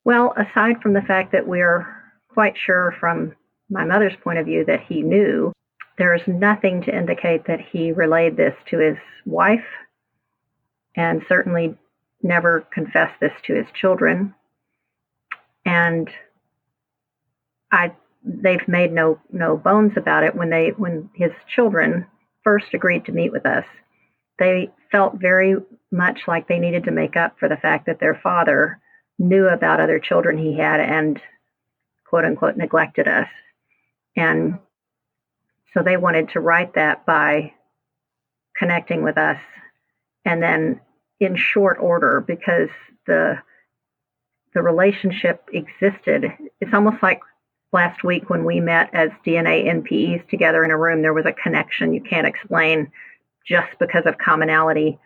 Well, 0.04 0.34
aside 0.36 0.80
from 0.82 0.94
the 0.94 1.02
fact 1.02 1.32
that 1.32 1.46
we're 1.46 1.86
quite 2.28 2.54
sure 2.56 2.94
from 2.98 3.34
my 3.70 3.84
mother's 3.84 4.16
point 4.22 4.38
of 4.38 4.46
view 4.46 4.64
that 4.66 4.82
he 4.88 5.02
knew, 5.02 5.52
there 5.98 6.14
is 6.14 6.22
nothing 6.26 6.82
to 6.82 6.96
indicate 6.96 7.46
that 7.46 7.60
he 7.60 7.92
relayed 7.92 8.36
this 8.36 8.54
to 8.70 8.78
his 8.78 8.96
wife 9.26 9.64
and 10.96 11.22
certainly 11.28 11.76
never 12.22 12.66
confessed 12.72 13.18
this 13.20 13.32
to 13.46 13.54
his 13.54 13.66
children. 13.74 14.34
And 15.64 16.08
I 17.72 17.92
they've 18.24 18.66
made 18.68 18.92
no 18.92 19.18
no 19.32 19.56
bones 19.56 19.92
about 19.96 20.24
it 20.24 20.36
when 20.36 20.50
they 20.50 20.68
when 20.76 21.10
his 21.14 21.32
children 21.52 22.06
first 22.44 22.66
agreed 22.74 23.04
to 23.06 23.12
meet 23.12 23.32
with 23.32 23.46
us. 23.46 23.64
They 24.38 24.70
felt 24.90 25.14
very 25.14 25.56
much 25.90 26.20
like 26.26 26.46
they 26.46 26.58
needed 26.58 26.84
to 26.84 26.90
make 26.90 27.16
up 27.16 27.38
for 27.38 27.48
the 27.48 27.56
fact 27.56 27.86
that 27.86 28.00
their 28.00 28.18
father 28.22 28.78
knew 29.18 29.46
about 29.48 29.80
other 29.80 29.98
children 29.98 30.38
he 30.38 30.56
had 30.56 30.80
and 30.80 31.20
quote 32.06 32.24
unquote 32.24 32.56
neglected 32.56 33.08
us. 33.08 33.28
And 34.16 34.58
so 35.72 35.82
they 35.82 35.96
wanted 35.96 36.30
to 36.30 36.40
write 36.40 36.74
that 36.74 37.06
by 37.06 37.54
connecting 38.56 39.02
with 39.02 39.16
us 39.16 39.38
and 40.24 40.42
then 40.42 40.80
in 41.20 41.36
short 41.36 41.78
order 41.80 42.22
because 42.26 42.68
the 43.06 43.38
the 44.54 44.62
relationship 44.62 45.48
existed. 45.52 46.26
It's 46.60 46.74
almost 46.74 47.02
like 47.02 47.20
last 47.72 48.04
week 48.04 48.28
when 48.28 48.44
we 48.44 48.60
met 48.60 48.90
as 48.92 49.10
DNA 49.26 49.66
NPEs 49.66 50.28
together 50.28 50.64
in 50.64 50.70
a 50.70 50.76
room, 50.78 51.02
there 51.02 51.14
was 51.14 51.26
a 51.26 51.32
connection 51.32 51.94
you 51.94 52.02
can't 52.02 52.26
explain 52.26 52.92
just 53.46 53.70
because 53.80 54.04
of 54.06 54.18
commonality. 54.18 54.98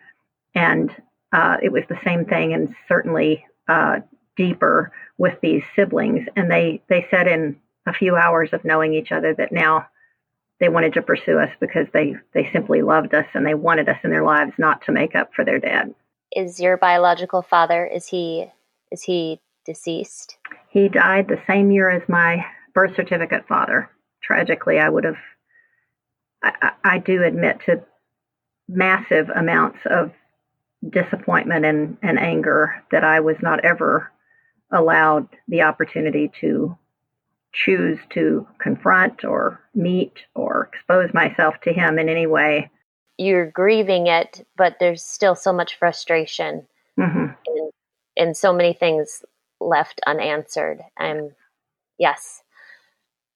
And 0.53 0.91
uh, 1.31 1.57
it 1.61 1.71
was 1.71 1.83
the 1.89 1.99
same 2.05 2.25
thing, 2.25 2.53
and 2.53 2.75
certainly 2.87 3.45
uh, 3.67 3.99
deeper 4.35 4.91
with 5.17 5.39
these 5.41 5.63
siblings. 5.75 6.27
And 6.35 6.51
they, 6.51 6.81
they 6.89 7.07
said 7.09 7.27
in 7.27 7.57
a 7.85 7.93
few 7.93 8.15
hours 8.15 8.49
of 8.53 8.63
knowing 8.63 8.93
each 8.93 9.11
other 9.11 9.33
that 9.35 9.51
now 9.51 9.87
they 10.59 10.69
wanted 10.69 10.93
to 10.93 11.01
pursue 11.01 11.37
us 11.37 11.51
because 11.59 11.87
they, 11.93 12.15
they 12.33 12.49
simply 12.51 12.81
loved 12.81 13.13
us 13.13 13.25
and 13.33 13.45
they 13.45 13.53
wanted 13.53 13.87
us 13.89 13.97
in 14.03 14.09
their 14.09 14.23
lives 14.23 14.53
not 14.57 14.81
to 14.85 14.91
make 14.91 15.15
up 15.15 15.33
for 15.33 15.45
their 15.45 15.59
dad. 15.59 15.93
Is 16.35 16.59
your 16.59 16.77
biological 16.77 17.41
father, 17.41 17.85
is 17.85 18.07
he, 18.07 18.47
is 18.91 19.03
he 19.03 19.39
deceased? 19.65 20.37
He 20.69 20.89
died 20.89 21.27
the 21.27 21.41
same 21.47 21.71
year 21.71 21.89
as 21.89 22.07
my 22.09 22.45
birth 22.77 22.95
certificate 22.95 23.47
father. 23.47 23.89
Tragically, 24.21 24.77
I 24.77 24.87
would 24.87 25.03
have, 25.03 25.17
I, 26.43 26.71
I 26.83 26.97
do 26.99 27.23
admit 27.23 27.57
to 27.65 27.83
massive 28.69 29.29
amounts 29.29 29.79
of 29.89 30.11
disappointment 30.87 31.65
and, 31.65 31.97
and 32.03 32.19
anger 32.19 32.83
that 32.91 33.03
I 33.03 33.21
was 33.21 33.37
not 33.41 33.65
ever 33.65 34.11
allowed 34.71 35.27
the 35.47 35.63
opportunity 35.63 36.29
to 36.41 36.77
choose 37.51 37.97
to 38.11 38.47
confront 38.61 39.25
or 39.25 39.59
meet 39.73 40.13
or 40.35 40.69
expose 40.71 41.11
myself 41.15 41.55
to 41.63 41.73
him 41.73 41.97
in 41.97 42.09
any 42.09 42.27
way. 42.27 42.69
You're 43.17 43.49
grieving 43.49 44.05
it, 44.05 44.45
but 44.55 44.75
there's 44.79 45.03
still 45.03 45.33
so 45.33 45.51
much 45.51 45.79
frustration 45.79 46.67
mm-hmm. 46.99 47.25
and, 47.47 47.71
and 48.15 48.37
so 48.37 48.53
many 48.53 48.73
things 48.73 49.25
left 49.59 49.99
unanswered. 50.05 50.81
And 50.99 51.31
yes. 51.97 52.43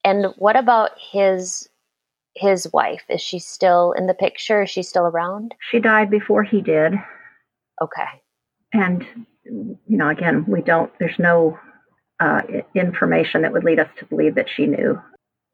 And 0.04 0.34
what 0.38 0.56
about 0.56 0.92
his 0.98 1.70
his 2.36 2.68
wife? 2.72 3.04
Is 3.10 3.22
she 3.22 3.40
still 3.40 3.92
in 3.92 4.08
the 4.08 4.14
picture? 4.14 4.64
Is 4.64 4.70
she 4.70 4.84
still 4.84 5.04
around? 5.04 5.54
She 5.70 5.80
died 5.80 6.10
before 6.10 6.44
he 6.44 6.62
did. 6.62 6.94
Okay. 7.82 8.22
And, 8.74 9.06
you 9.44 9.78
know, 9.86 10.08
again, 10.08 10.46
we 10.48 10.62
don't, 10.62 10.92
there's 10.98 11.20
no 11.20 11.60
uh, 12.22 12.42
information 12.74 13.42
that 13.42 13.52
would 13.52 13.66
lead 13.66 13.80
us 13.80 13.90
to 14.00 14.06
believe 14.06 14.36
that 14.36 14.48
she 14.50 14.66
knew. 14.66 14.98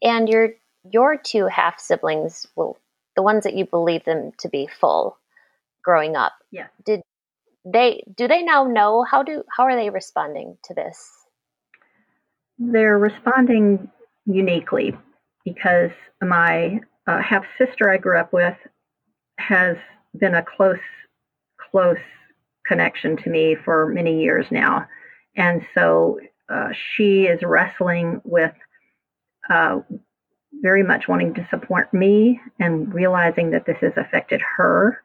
And 0.04 0.30
your, 0.30 0.50
your 0.92 1.18
two 1.18 1.48
half 1.48 1.80
siblings, 1.80 2.46
well, 2.56 2.78
the 3.16 3.24
ones 3.24 3.44
that 3.44 3.56
you 3.56 3.66
believe 3.66 4.06
them 4.06 4.32
to 4.40 4.50
be 4.50 4.70
full 4.80 5.18
growing 5.84 6.16
up. 6.16 6.34
Yeah. 6.52 6.68
Did 6.86 7.02
they, 7.66 8.04
do 8.16 8.28
they 8.28 8.44
now 8.44 8.66
know? 8.66 9.04
How 9.04 9.24
do, 9.24 9.44
how 9.50 9.64
are 9.64 9.76
they 9.76 9.90
responding 9.90 10.58
to 10.66 10.76
this? 10.76 11.12
They're 12.60 13.00
responding 13.00 13.90
uniquely 14.28 14.94
because 15.46 15.92
my 16.22 16.80
uh, 17.08 17.22
half 17.22 17.44
sister 17.58 17.90
I 17.90 17.98
grew 17.98 18.20
up 18.20 18.34
with 18.34 18.56
has 19.40 19.78
been 20.20 20.36
a 20.36 20.44
close, 20.44 20.78
close 21.72 21.98
connection 22.66 23.18
to 23.18 23.30
me 23.30 23.56
for 23.64 23.88
many 23.88 24.22
years 24.22 24.46
now. 24.52 24.86
And 25.36 25.62
so 25.74 26.20
uh, 26.50 26.70
she 26.94 27.24
is 27.24 27.40
wrestling 27.44 28.22
with 28.26 28.54
uh, 29.50 29.80
very 30.62 30.84
much 30.84 31.08
wanting 31.08 31.34
to 31.36 31.48
support 31.50 31.94
me 31.94 32.40
and 32.60 32.94
realizing 32.94 33.52
that 33.52 33.66
this 33.66 33.78
has 33.82 33.94
affected 33.96 34.42
her 34.58 35.02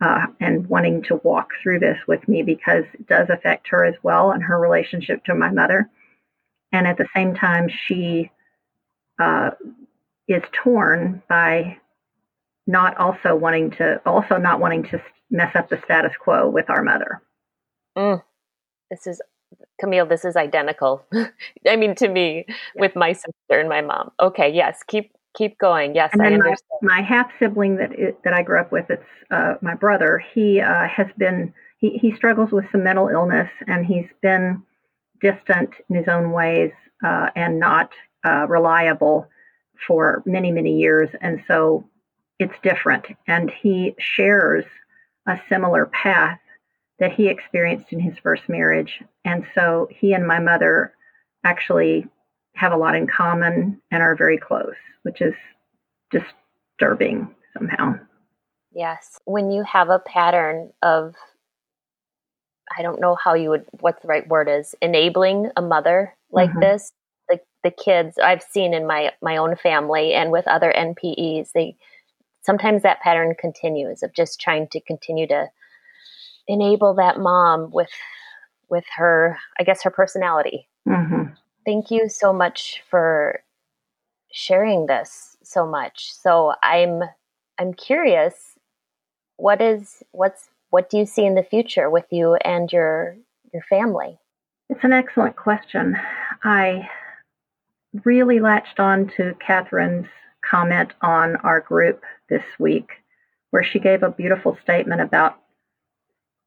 uh, 0.00 0.26
and 0.40 0.66
wanting 0.68 1.02
to 1.02 1.20
walk 1.22 1.50
through 1.62 1.80
this 1.80 1.98
with 2.08 2.26
me 2.28 2.42
because 2.42 2.84
it 2.94 3.06
does 3.06 3.28
affect 3.30 3.68
her 3.68 3.84
as 3.84 3.94
well 4.02 4.30
and 4.32 4.42
her 4.42 4.58
relationship 4.58 5.24
to 5.24 5.34
my 5.34 5.50
mother. 5.50 5.88
And 6.72 6.86
at 6.86 6.96
the 6.96 7.08
same 7.14 7.34
time, 7.34 7.68
she 7.86 8.30
uh, 9.18 9.50
is 10.28 10.42
torn 10.52 11.22
by 11.28 11.76
not 12.66 12.96
also 12.96 13.34
wanting 13.34 13.70
to, 13.72 14.00
also 14.06 14.36
not 14.36 14.60
wanting 14.60 14.84
to 14.84 15.02
mess 15.30 15.54
up 15.56 15.68
the 15.68 15.80
status 15.84 16.12
quo 16.22 16.48
with 16.48 16.70
our 16.70 16.82
mother. 16.82 17.22
Mm. 17.96 18.22
This 18.90 19.06
is 19.06 19.20
Camille, 19.80 20.06
this 20.06 20.24
is 20.24 20.36
identical. 20.36 21.04
I 21.68 21.76
mean, 21.76 21.94
to 21.96 22.08
me, 22.08 22.44
yeah. 22.46 22.54
with 22.76 22.94
my 22.94 23.12
sister 23.12 23.32
and 23.50 23.68
my 23.68 23.80
mom. 23.80 24.10
Okay, 24.20 24.52
yes, 24.52 24.80
keep 24.86 25.12
keep 25.36 25.58
going. 25.58 25.94
Yes, 25.94 26.10
and 26.12 26.22
I 26.22 26.26
understand. 26.26 26.58
My, 26.82 27.00
my 27.00 27.02
half 27.02 27.30
sibling 27.38 27.76
that 27.76 27.92
it, 27.92 28.18
that 28.24 28.32
I 28.32 28.42
grew 28.42 28.60
up 28.60 28.70
with, 28.70 28.86
it's 28.90 29.02
uh, 29.30 29.54
my 29.60 29.74
brother. 29.74 30.22
He 30.34 30.60
uh, 30.60 30.86
has 30.88 31.06
been 31.16 31.52
he 31.78 31.98
he 32.00 32.14
struggles 32.14 32.50
with 32.52 32.64
some 32.70 32.84
mental 32.84 33.08
illness, 33.08 33.48
and 33.66 33.84
he's 33.84 34.06
been 34.22 34.62
distant 35.20 35.70
in 35.88 35.96
his 35.96 36.08
own 36.08 36.32
ways 36.32 36.70
uh, 37.04 37.30
and 37.34 37.58
not 37.58 37.90
uh, 38.24 38.46
reliable 38.48 39.28
for 39.86 40.22
many 40.26 40.50
many 40.52 40.78
years, 40.78 41.10
and 41.20 41.42
so 41.46 41.84
it's 42.38 42.54
different. 42.62 43.06
And 43.26 43.50
he 43.50 43.94
shares 43.98 44.64
a 45.26 45.40
similar 45.48 45.86
path 45.86 46.38
that 46.98 47.12
he 47.12 47.28
experienced 47.28 47.92
in 47.92 48.00
his 48.00 48.16
first 48.22 48.48
marriage. 48.48 49.02
And 49.24 49.44
so 49.54 49.88
he 49.90 50.12
and 50.12 50.26
my 50.26 50.38
mother 50.38 50.94
actually 51.44 52.06
have 52.54 52.72
a 52.72 52.76
lot 52.76 52.94
in 52.94 53.06
common 53.06 53.80
and 53.90 54.02
are 54.02 54.16
very 54.16 54.38
close, 54.38 54.74
which 55.02 55.20
is 55.20 55.34
disturbing 56.10 57.34
somehow. 57.56 57.94
Yes. 58.72 59.18
When 59.24 59.50
you 59.50 59.64
have 59.64 59.90
a 59.90 59.98
pattern 59.98 60.70
of, 60.82 61.14
I 62.76 62.82
don't 62.82 63.00
know 63.00 63.16
how 63.16 63.34
you 63.34 63.50
would, 63.50 63.66
what 63.80 64.00
the 64.00 64.08
right 64.08 64.26
word 64.28 64.48
is, 64.48 64.74
enabling 64.80 65.50
a 65.56 65.62
mother 65.62 66.14
like 66.30 66.50
mm-hmm. 66.50 66.60
this, 66.60 66.92
the, 67.62 67.70
kids 67.70 68.18
I've 68.18 68.42
seen 68.42 68.74
in 68.74 68.86
my, 68.86 69.12
my 69.22 69.36
own 69.36 69.56
family 69.56 70.14
and 70.14 70.30
with 70.30 70.46
other 70.48 70.72
NPEs, 70.76 71.52
they, 71.52 71.76
sometimes 72.42 72.82
that 72.82 73.00
pattern 73.00 73.34
continues 73.38 74.02
of 74.02 74.12
just 74.12 74.40
trying 74.40 74.68
to 74.68 74.80
continue 74.80 75.26
to 75.28 75.48
enable 76.48 76.94
that 76.94 77.18
mom 77.18 77.70
with 77.72 77.90
with 78.68 78.84
her 78.96 79.38
i 79.60 79.62
guess 79.62 79.82
her 79.82 79.90
personality. 79.90 80.68
Mm-hmm. 80.88 81.34
thank 81.64 81.90
you 81.90 82.08
so 82.08 82.32
much 82.32 82.82
for 82.90 83.44
sharing 84.32 84.86
this 84.86 85.36
so 85.44 85.66
much. 85.66 86.12
So 86.12 86.54
i'm 86.62 87.02
i'm 87.58 87.74
curious 87.74 88.58
what 89.36 89.60
is 89.60 90.02
what's 90.12 90.48
what 90.70 90.88
do 90.88 90.98
you 90.98 91.06
see 91.06 91.24
in 91.24 91.34
the 91.34 91.42
future 91.42 91.90
with 91.90 92.06
you 92.10 92.34
and 92.36 92.72
your 92.72 93.16
your 93.52 93.62
family? 93.68 94.18
It's 94.68 94.82
an 94.84 94.92
excellent 94.92 95.36
question. 95.36 95.96
I 96.44 96.88
really 98.04 98.40
latched 98.40 98.80
on 98.80 99.10
to 99.16 99.34
catherine's 99.44 100.06
comment 100.48 100.92
on 101.02 101.36
our 101.36 101.60
group 101.60 102.02
this 102.28 102.42
week 102.58 102.88
where 103.50 103.62
she 103.62 103.78
gave 103.78 104.02
a 104.02 104.10
beautiful 104.10 104.56
statement 104.62 105.00
about 105.00 105.38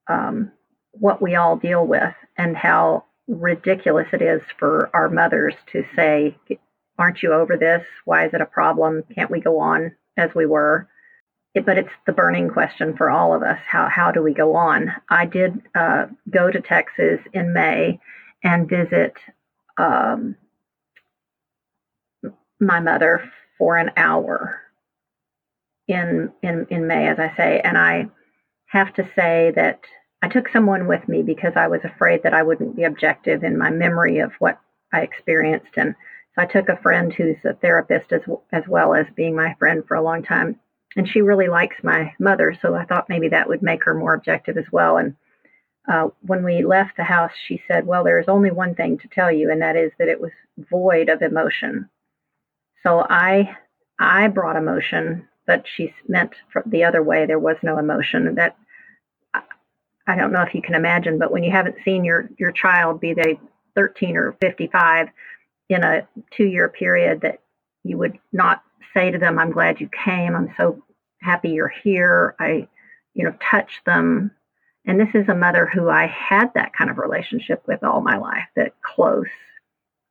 um, 0.10 0.52
what 0.92 1.22
we 1.22 1.36
all 1.36 1.56
deal 1.56 1.86
with 1.86 2.14
and 2.38 2.58
how 2.58 3.06
ridiculous 3.28 4.08
it 4.12 4.22
is 4.22 4.42
for 4.60 4.90
our 4.94 5.10
mothers 5.10 5.54
to 5.72 5.84
say, 5.96 6.36
Aren't 6.98 7.22
you 7.22 7.34
over 7.34 7.58
this? 7.58 7.84
Why 8.06 8.26
is 8.26 8.34
it 8.34 8.42
a 8.42 8.46
problem? 8.46 9.04
Can't 9.14 9.32
we 9.32 9.42
go 9.42 9.60
on 9.60 9.92
as 10.18 10.30
we 10.34 10.46
were? 10.46 10.88
It, 11.54 11.66
but 11.66 11.78
it's 11.78 11.90
the 12.06 12.14
burning 12.14 12.50
question 12.50 12.96
for 12.96 13.10
all 13.10 13.34
of 13.34 13.44
us. 13.44 13.60
How, 13.68 13.90
how 13.90 14.12
do 14.12 14.22
we 14.22 14.34
go 14.34 14.56
on? 14.56 14.92
I 15.10 15.26
did 15.26 15.62
uh, 15.76 16.08
go 16.30 16.50
to 16.50 16.62
Texas 16.62 17.20
in 17.34 17.54
May 17.54 18.00
and 18.44 18.70
visit 18.70 19.14
um, 19.78 20.38
my 22.60 22.80
mother 22.80 23.32
for 23.58 23.78
an 23.78 23.92
hour 23.98 24.62
in, 25.88 26.32
in, 26.42 26.68
in 26.70 26.88
May, 26.88 27.08
as 27.08 27.20
I 27.20 27.34
say. 27.36 27.62
And 27.64 27.78
I 27.78 28.08
have 28.68 28.94
to 28.96 29.10
say 29.16 29.52
that 29.56 29.82
I 30.22 30.28
took 30.28 30.50
someone 30.50 30.88
with 30.88 31.08
me 31.08 31.22
because 31.22 31.54
I 31.56 31.68
was 31.68 31.82
afraid 31.84 32.24
that 32.24 32.34
I 32.34 32.44
wouldn't 32.44 32.76
be 32.76 32.84
objective 32.84 33.44
in 33.44 33.58
my 33.58 33.70
memory 33.70 34.20
of 34.20 34.32
what 34.40 34.60
I 34.92 35.02
experienced. 35.02 35.78
And 35.78 35.96
so 36.36 36.42
I 36.42 36.46
took 36.46 36.70
a 36.70 36.82
friend 36.82 37.14
who's 37.14 37.38
a 37.46 37.54
therapist 37.54 38.12
as, 38.12 38.22
as 38.52 38.64
well 38.68 38.94
as 38.96 39.06
being 39.16 39.36
my 39.36 39.56
friend 39.60 39.84
for 39.88 39.96
a 39.96 40.02
long 40.02 40.24
time. 40.24 40.60
And 40.96 41.08
she 41.08 41.22
really 41.22 41.48
likes 41.48 41.76
my 41.84 42.14
mother. 42.20 42.58
So 42.62 42.74
I 42.76 42.86
thought 42.86 43.10
maybe 43.10 43.30
that 43.30 43.48
would 43.48 43.62
make 43.62 43.84
her 43.84 43.94
more 43.94 44.14
objective 44.14 44.58
as 44.58 44.66
well. 44.72 44.98
And 44.98 45.16
uh, 45.88 46.08
when 46.22 46.44
we 46.44 46.64
left 46.64 46.98
the 46.98 47.04
house, 47.04 47.32
she 47.48 47.62
said, 47.68 47.86
Well, 47.86 48.04
there's 48.04 48.28
only 48.28 48.52
one 48.52 48.76
thing 48.76 48.98
to 49.00 49.08
tell 49.10 49.32
you, 49.32 49.52
and 49.52 49.62
that 49.62 49.76
is 49.76 49.92
that 50.00 50.08
it 50.08 50.20
was 50.20 50.32
void 50.58 51.10
of 51.10 51.22
emotion. 51.22 51.90
So 52.84 53.06
I 53.10 53.56
I 54.00 54.28
brought 54.28 54.56
emotion, 54.56 55.28
but 55.48 55.66
she 55.76 55.94
meant 56.08 56.32
the 56.66 56.84
other 56.84 57.02
way. 57.02 57.26
There 57.26 57.40
was 57.40 57.58
no 57.64 57.78
emotion. 57.78 58.36
That 58.36 58.56
I 60.08 60.16
don't 60.16 60.32
know 60.32 60.44
if 60.44 60.54
you 60.54 60.62
can 60.62 60.76
imagine, 60.76 61.18
but 61.18 61.32
when 61.32 61.44
you 61.44 61.52
haven't 61.52 61.78
seen 61.84 62.04
your 62.04 62.30
your 62.38 62.52
child, 62.52 63.00
be 63.00 63.14
they 63.14 63.40
13 63.76 64.16
or 64.16 64.38
55, 64.40 65.10
in 65.70 65.84
a 65.84 66.08
two 66.32 66.46
year 66.46 66.70
period, 66.70 67.22
that 67.22 67.42
you 67.84 67.98
would 67.98 68.18
not 68.32 68.62
say 68.94 69.12
to 69.12 69.18
them, 69.18 69.40
"I'm 69.40 69.52
glad 69.52 69.82
you 69.82 69.90
came. 69.90 70.36
I'm 70.36 70.54
so 70.58 70.84
happy 71.22 71.50
you're 71.50 71.68
here." 71.68 72.36
I, 72.40 72.68
you 73.14 73.24
know, 73.26 73.36
touch 73.42 73.82
them. 73.86 74.32
And 74.86 75.00
this 75.00 75.16
is 75.16 75.28
a 75.28 75.36
mother 75.36 75.66
who 75.66 75.90
I 75.90 76.06
had 76.06 76.54
that 76.54 76.74
kind 76.74 76.92
of 76.92 77.00
relationship 77.00 77.64
with 77.68 77.84
all 77.84 78.02
my 78.02 78.18
life, 78.18 78.48
that 78.56 78.80
close, 78.82 79.26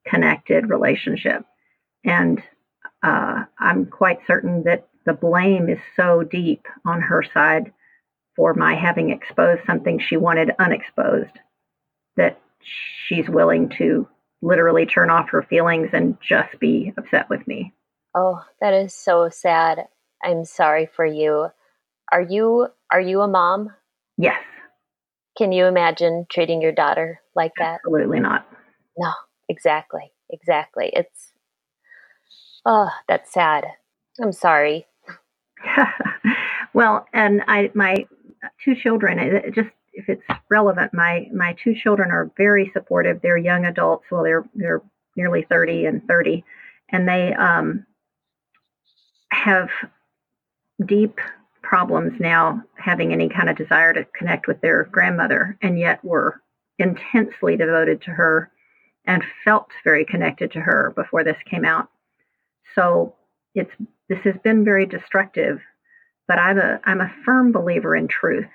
connected 0.05 0.69
relationship. 0.69 1.45
And 2.05 2.43
uh, 3.05 3.45
I'm 3.59 3.87
quite 3.87 4.19
certain 4.27 4.63
that 4.65 4.89
the 5.05 5.13
blame 5.13 5.69
is 5.69 5.79
so 5.95 6.23
deep 6.23 6.67
on 6.87 7.03
her 7.03 7.23
side 7.23 7.73
for 8.35 8.55
my 8.55 8.75
having 8.75 9.11
exposed 9.11 9.61
something 9.67 10.01
she 10.01 10.17
wanted 10.17 10.53
unexposed 10.59 11.39
that 12.17 12.41
she's 13.07 13.29
willing 13.29 13.69
to 13.79 14.09
literally 14.41 14.87
turn 14.87 15.11
off 15.11 15.29
her 15.31 15.43
feelings 15.43 15.91
and 15.93 16.17
just 16.27 16.59
be 16.59 16.93
upset 16.97 17.29
with 17.29 17.47
me. 17.47 17.75
Oh, 18.17 18.41
that 18.61 18.73
is 18.73 18.95
so 18.95 19.29
sad. 19.29 19.87
I'm 20.23 20.45
sorry 20.47 20.89
for 20.97 21.05
you. 21.05 21.49
Are 22.11 22.23
you 22.23 22.69
are 22.91 23.01
you 23.01 23.21
a 23.21 23.29
mom? 23.29 23.71
Yes. 24.17 24.41
Can 25.37 25.53
you 25.53 25.67
imagine 25.67 26.27
treating 26.31 26.63
your 26.63 26.73
daughter 26.73 27.21
like 27.35 27.53
that? 27.59 27.81
Absolutely 27.85 28.21
not. 28.21 28.47
No, 28.97 29.11
exactly. 29.49 30.13
Exactly. 30.31 30.91
It's 30.95 31.34
oh, 32.65 32.91
that's 33.09 33.33
sad. 33.33 33.67
I'm 34.21 34.33
sorry. 34.33 34.87
well, 36.75 37.07
and 37.13 37.43
I 37.49 37.71
my 37.75 38.07
two 38.65 38.75
children. 38.75 39.53
Just 39.55 39.71
if 39.93 40.09
it's 40.09 40.23
relevant, 40.51 40.93
my 40.95 41.29
my 41.33 41.57
two 41.63 41.75
children 41.75 42.11
are 42.11 42.31
very 42.37 42.71
supportive. 42.73 43.21
They're 43.23 43.39
young 43.39 43.65
adults. 43.65 44.05
Well, 44.11 44.23
they're 44.23 44.45
they're 44.55 44.83
nearly 45.17 45.47
thirty 45.49 45.87
and 45.87 46.07
thirty, 46.07 46.45
and 46.91 47.09
they 47.09 47.35
um, 47.35 47.87
have 49.31 49.69
deep 50.87 51.19
problems 51.63 52.13
now 52.21 52.63
having 52.77 53.13
any 53.13 53.29
kind 53.29 53.49
of 53.49 53.57
desire 53.57 53.93
to 53.95 54.07
connect 54.17 54.47
with 54.47 54.61
their 54.61 54.85
grandmother, 54.85 55.57
and 55.63 55.79
yet 55.79 56.05
were 56.05 56.41
intensely 56.79 57.57
devoted 57.57 58.03
to 58.03 58.11
her 58.11 58.51
and 59.07 59.23
felt 59.45 59.69
very 59.85 60.05
connected 60.05 60.51
to 60.53 60.61
her 60.61 60.93
before 60.97 61.25
this 61.25 61.37
came 61.49 61.65
out. 61.65 61.89
So 62.75 63.15
it's 63.55 63.71
this 64.09 64.19
has 64.25 64.35
been 64.43 64.65
very 64.65 64.87
destructive 64.87 65.61
but 66.27 66.39
I'm 66.39 66.59
a 66.59 66.81
I'm 66.85 67.01
a 67.01 67.13
firm 67.25 67.53
believer 67.53 67.95
in 67.97 68.09
truth. 68.09 68.49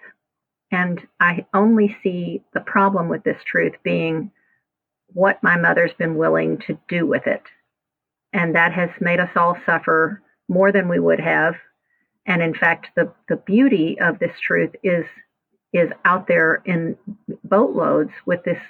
And 0.72 1.02
I 1.20 1.46
only 1.54 1.98
see 2.04 2.44
the 2.54 2.62
problem 2.62 3.10
with 3.10 3.24
this 3.24 3.42
truth 3.46 3.74
being 3.84 4.32
what 5.14 5.42
my 5.42 5.58
mother's 5.58 5.94
been 5.98 6.16
willing 6.16 6.60
to 6.68 6.78
do 6.88 7.08
with 7.08 7.26
it. 7.26 7.42
And 8.34 8.56
that 8.56 8.72
has 8.74 8.90
made 9.02 9.20
us 9.20 9.32
all 9.36 9.58
suffer 9.66 10.22
more 10.48 10.72
than 10.72 10.88
we 10.88 11.00
would 11.00 11.20
have. 11.20 11.56
And 12.28 12.44
in 12.44 12.54
fact, 12.54 12.90
the, 12.96 13.12
the 13.28 13.38
beauty 13.38 13.98
of 14.00 14.20
this 14.20 14.36
truth 14.46 14.72
is 14.84 15.06
is 15.74 15.90
out 16.06 16.28
there 16.28 16.62
in 16.66 16.98
boatloads 17.44 18.12
with 18.26 18.44
this 18.44 18.62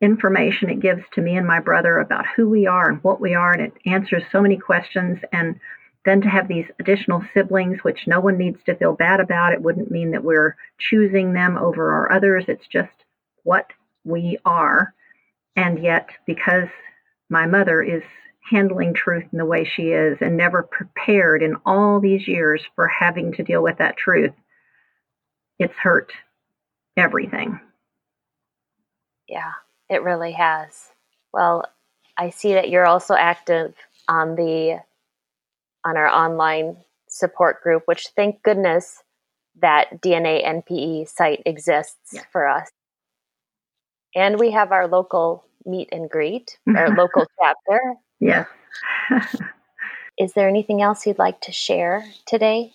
information 0.00 0.70
it 0.70 0.80
gives 0.80 1.02
to 1.14 1.20
me 1.20 1.36
and 1.36 1.46
my 1.46 1.60
brother 1.60 1.98
about 1.98 2.26
who 2.36 2.48
we 2.48 2.66
are 2.66 2.88
and 2.88 3.02
what 3.02 3.20
we 3.20 3.34
are, 3.34 3.52
and 3.52 3.62
it 3.62 3.72
answers 3.86 4.22
so 4.30 4.40
many 4.40 4.56
questions 4.56 5.18
and 5.32 5.58
then 6.04 6.20
to 6.20 6.28
have 6.28 6.48
these 6.48 6.66
additional 6.78 7.22
siblings, 7.32 7.82
which 7.82 8.06
no 8.06 8.20
one 8.20 8.36
needs 8.36 8.58
to 8.66 8.76
feel 8.76 8.92
bad 8.92 9.20
about, 9.20 9.52
it 9.54 9.62
wouldn't 9.62 9.90
mean 9.90 10.10
that 10.10 10.24
we're 10.24 10.54
choosing 10.78 11.32
them 11.32 11.56
over 11.56 11.92
our 11.92 12.12
others. 12.12 12.44
It's 12.46 12.66
just 12.70 12.92
what 13.42 13.70
we 14.04 14.38
are. 14.44 14.92
And 15.56 15.82
yet, 15.82 16.10
because 16.26 16.68
my 17.30 17.46
mother 17.46 17.82
is 17.82 18.02
handling 18.50 18.92
truth 18.92 19.24
in 19.32 19.38
the 19.38 19.46
way 19.46 19.64
she 19.64 19.84
is 19.84 20.18
and 20.20 20.36
never 20.36 20.62
prepared 20.62 21.42
in 21.42 21.56
all 21.64 22.00
these 22.00 22.28
years 22.28 22.62
for 22.74 22.86
having 22.86 23.32
to 23.32 23.42
deal 23.42 23.62
with 23.62 23.78
that 23.78 23.96
truth, 23.96 24.34
it's 25.58 25.74
hurt 25.74 26.12
everything. 26.98 27.58
Yeah, 29.26 29.52
it 29.88 30.02
really 30.02 30.32
has. 30.32 30.90
Well, 31.32 31.64
I 32.16 32.30
see 32.30 32.54
that 32.54 32.68
you're 32.68 32.86
also 32.86 33.14
active 33.14 33.74
on 34.08 34.36
the 34.36 34.80
on 35.84 35.96
our 35.96 36.08
online 36.08 36.76
support 37.08 37.62
group, 37.62 37.82
which 37.86 38.08
thank 38.16 38.42
goodness 38.42 39.02
that 39.60 40.00
DNA 40.00 40.44
NPE 40.44 41.08
site 41.08 41.42
exists 41.46 42.12
yeah. 42.12 42.22
for 42.32 42.48
us. 42.48 42.68
And 44.14 44.38
we 44.38 44.50
have 44.52 44.72
our 44.72 44.88
local 44.88 45.44
meet 45.66 45.88
and 45.92 46.08
greet, 46.08 46.58
our 46.74 46.88
local 46.96 47.26
chapter. 47.40 47.94
Yes. 48.20 48.46
Is 50.18 50.32
there 50.32 50.48
anything 50.48 50.80
else 50.80 51.06
you'd 51.06 51.18
like 51.18 51.40
to 51.42 51.52
share 51.52 52.04
today? 52.26 52.72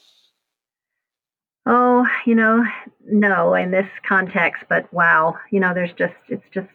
Oh, 1.65 2.05
you 2.25 2.35
know, 2.35 2.65
no, 3.05 3.53
in 3.53 3.71
this 3.71 3.87
context, 4.07 4.63
but 4.69 4.91
wow, 4.93 5.37
you 5.51 5.59
know, 5.59 5.73
there's 5.73 5.93
just, 5.93 6.15
it's 6.27 6.43
just 6.53 6.67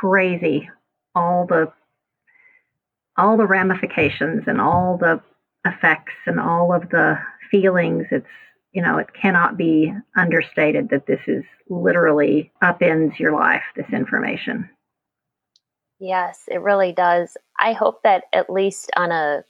crazy. 0.00 0.68
All 1.14 1.46
the 1.46 1.72
all 3.16 3.36
the 3.36 3.46
ramifications 3.46 4.44
and 4.46 4.60
all 4.60 4.96
the 4.96 5.20
effects 5.66 6.14
and 6.26 6.40
all 6.40 6.72
of 6.72 6.88
the 6.90 7.18
feelings. 7.50 8.06
It's 8.10 8.26
you 8.72 8.82
know 8.82 8.98
it 8.98 9.08
cannot 9.20 9.56
be 9.56 9.92
understated 10.16 10.88
that 10.90 11.06
this 11.06 11.20
is 11.26 11.44
literally 11.68 12.50
upends 12.62 13.18
your 13.18 13.32
life 13.32 13.62
this 13.76 13.92
information. 13.92 14.68
Yes 15.98 16.44
it 16.48 16.62
really 16.62 16.92
does. 16.92 17.36
I 17.58 17.72
hope 17.74 18.02
that 18.04 18.24
at 18.32 18.48
least 18.48 18.90
on 18.96 19.12
a 19.12 19.44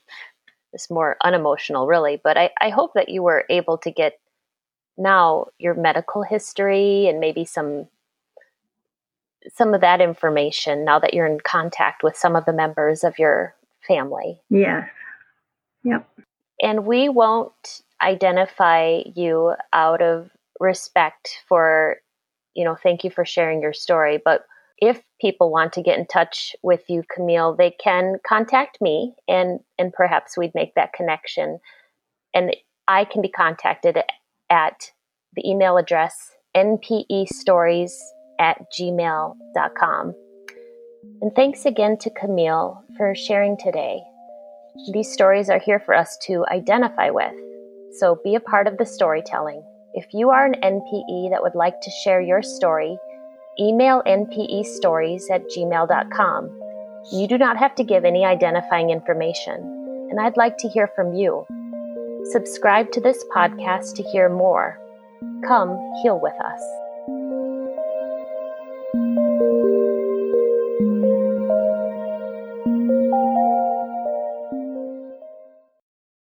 this 0.73 0.89
more 0.89 1.17
unemotional 1.23 1.87
really 1.87 2.19
but 2.23 2.37
I, 2.37 2.49
I 2.59 2.69
hope 2.69 2.93
that 2.95 3.09
you 3.09 3.23
were 3.23 3.45
able 3.49 3.77
to 3.79 3.91
get 3.91 4.19
now 4.97 5.47
your 5.59 5.73
medical 5.73 6.23
history 6.23 7.07
and 7.07 7.19
maybe 7.19 7.45
some 7.45 7.87
some 9.49 9.73
of 9.73 9.81
that 9.81 10.01
information 10.01 10.85
now 10.85 10.99
that 10.99 11.13
you're 11.13 11.25
in 11.25 11.39
contact 11.39 12.03
with 12.03 12.15
some 12.15 12.35
of 12.35 12.45
the 12.45 12.53
members 12.53 13.03
of 13.03 13.17
your 13.17 13.55
family. 13.87 14.39
Yes. 14.49 14.87
Yep. 15.83 16.07
And 16.61 16.85
we 16.85 17.09
won't 17.09 17.81
identify 18.01 19.01
you 19.15 19.53
out 19.73 20.01
of 20.01 20.29
respect 20.59 21.41
for, 21.47 21.97
you 22.53 22.63
know, 22.63 22.75
thank 22.75 23.03
you 23.03 23.09
for 23.09 23.25
sharing 23.25 23.61
your 23.61 23.73
story. 23.73 24.19
But 24.23 24.45
if 24.77 25.01
people 25.19 25.51
want 25.51 25.73
to 25.73 25.81
get 25.81 25.97
in 25.97 26.07
touch 26.07 26.55
with 26.63 26.83
you, 26.87 27.03
Camille, 27.13 27.55
they 27.55 27.71
can 27.71 28.17
contact 28.27 28.79
me 28.81 29.13
and 29.27 29.59
and 29.77 29.93
perhaps 29.93 30.37
we'd 30.37 30.55
make 30.55 30.75
that 30.75 30.93
connection. 30.93 31.59
And 32.33 32.55
I 32.87 33.05
can 33.05 33.21
be 33.21 33.29
contacted 33.29 33.99
at 34.49 34.91
the 35.35 35.47
email 35.47 35.77
address 35.77 36.31
npe 36.55 37.27
stories 37.29 37.97
at 38.41 38.57
gmail.com. 38.71 40.15
And 41.21 41.31
thanks 41.35 41.65
again 41.65 41.97
to 41.99 42.09
Camille 42.09 42.83
for 42.97 43.13
sharing 43.13 43.55
today. 43.55 44.01
These 44.91 45.13
stories 45.13 45.49
are 45.49 45.59
here 45.59 45.79
for 45.79 45.93
us 45.93 46.17
to 46.23 46.43
identify 46.51 47.11
with, 47.11 47.35
so 47.99 48.19
be 48.23 48.33
a 48.35 48.39
part 48.39 48.65
of 48.65 48.77
the 48.77 48.85
storytelling. 48.85 49.61
If 49.93 50.05
you 50.13 50.31
are 50.31 50.45
an 50.45 50.55
NPE 50.63 51.29
that 51.29 51.41
would 51.43 51.53
like 51.53 51.79
to 51.81 51.91
share 52.03 52.21
your 52.21 52.41
story, 52.41 52.97
email 53.59 54.01
npestories 54.07 55.29
at 55.29 55.43
gmail.com. 55.55 56.59
You 57.11 57.27
do 57.27 57.37
not 57.37 57.57
have 57.57 57.75
to 57.75 57.83
give 57.83 58.05
any 58.05 58.25
identifying 58.25 58.89
information, 58.89 59.55
and 60.09 60.19
I'd 60.19 60.37
like 60.37 60.57
to 60.59 60.69
hear 60.69 60.89
from 60.95 61.13
you. 61.13 61.45
Subscribe 62.31 62.91
to 62.93 63.01
this 63.01 63.23
podcast 63.35 63.95
to 63.95 64.03
hear 64.03 64.29
more. 64.29 64.79
Come 65.45 65.77
heal 66.01 66.19
with 66.19 66.39
us. 66.43 66.80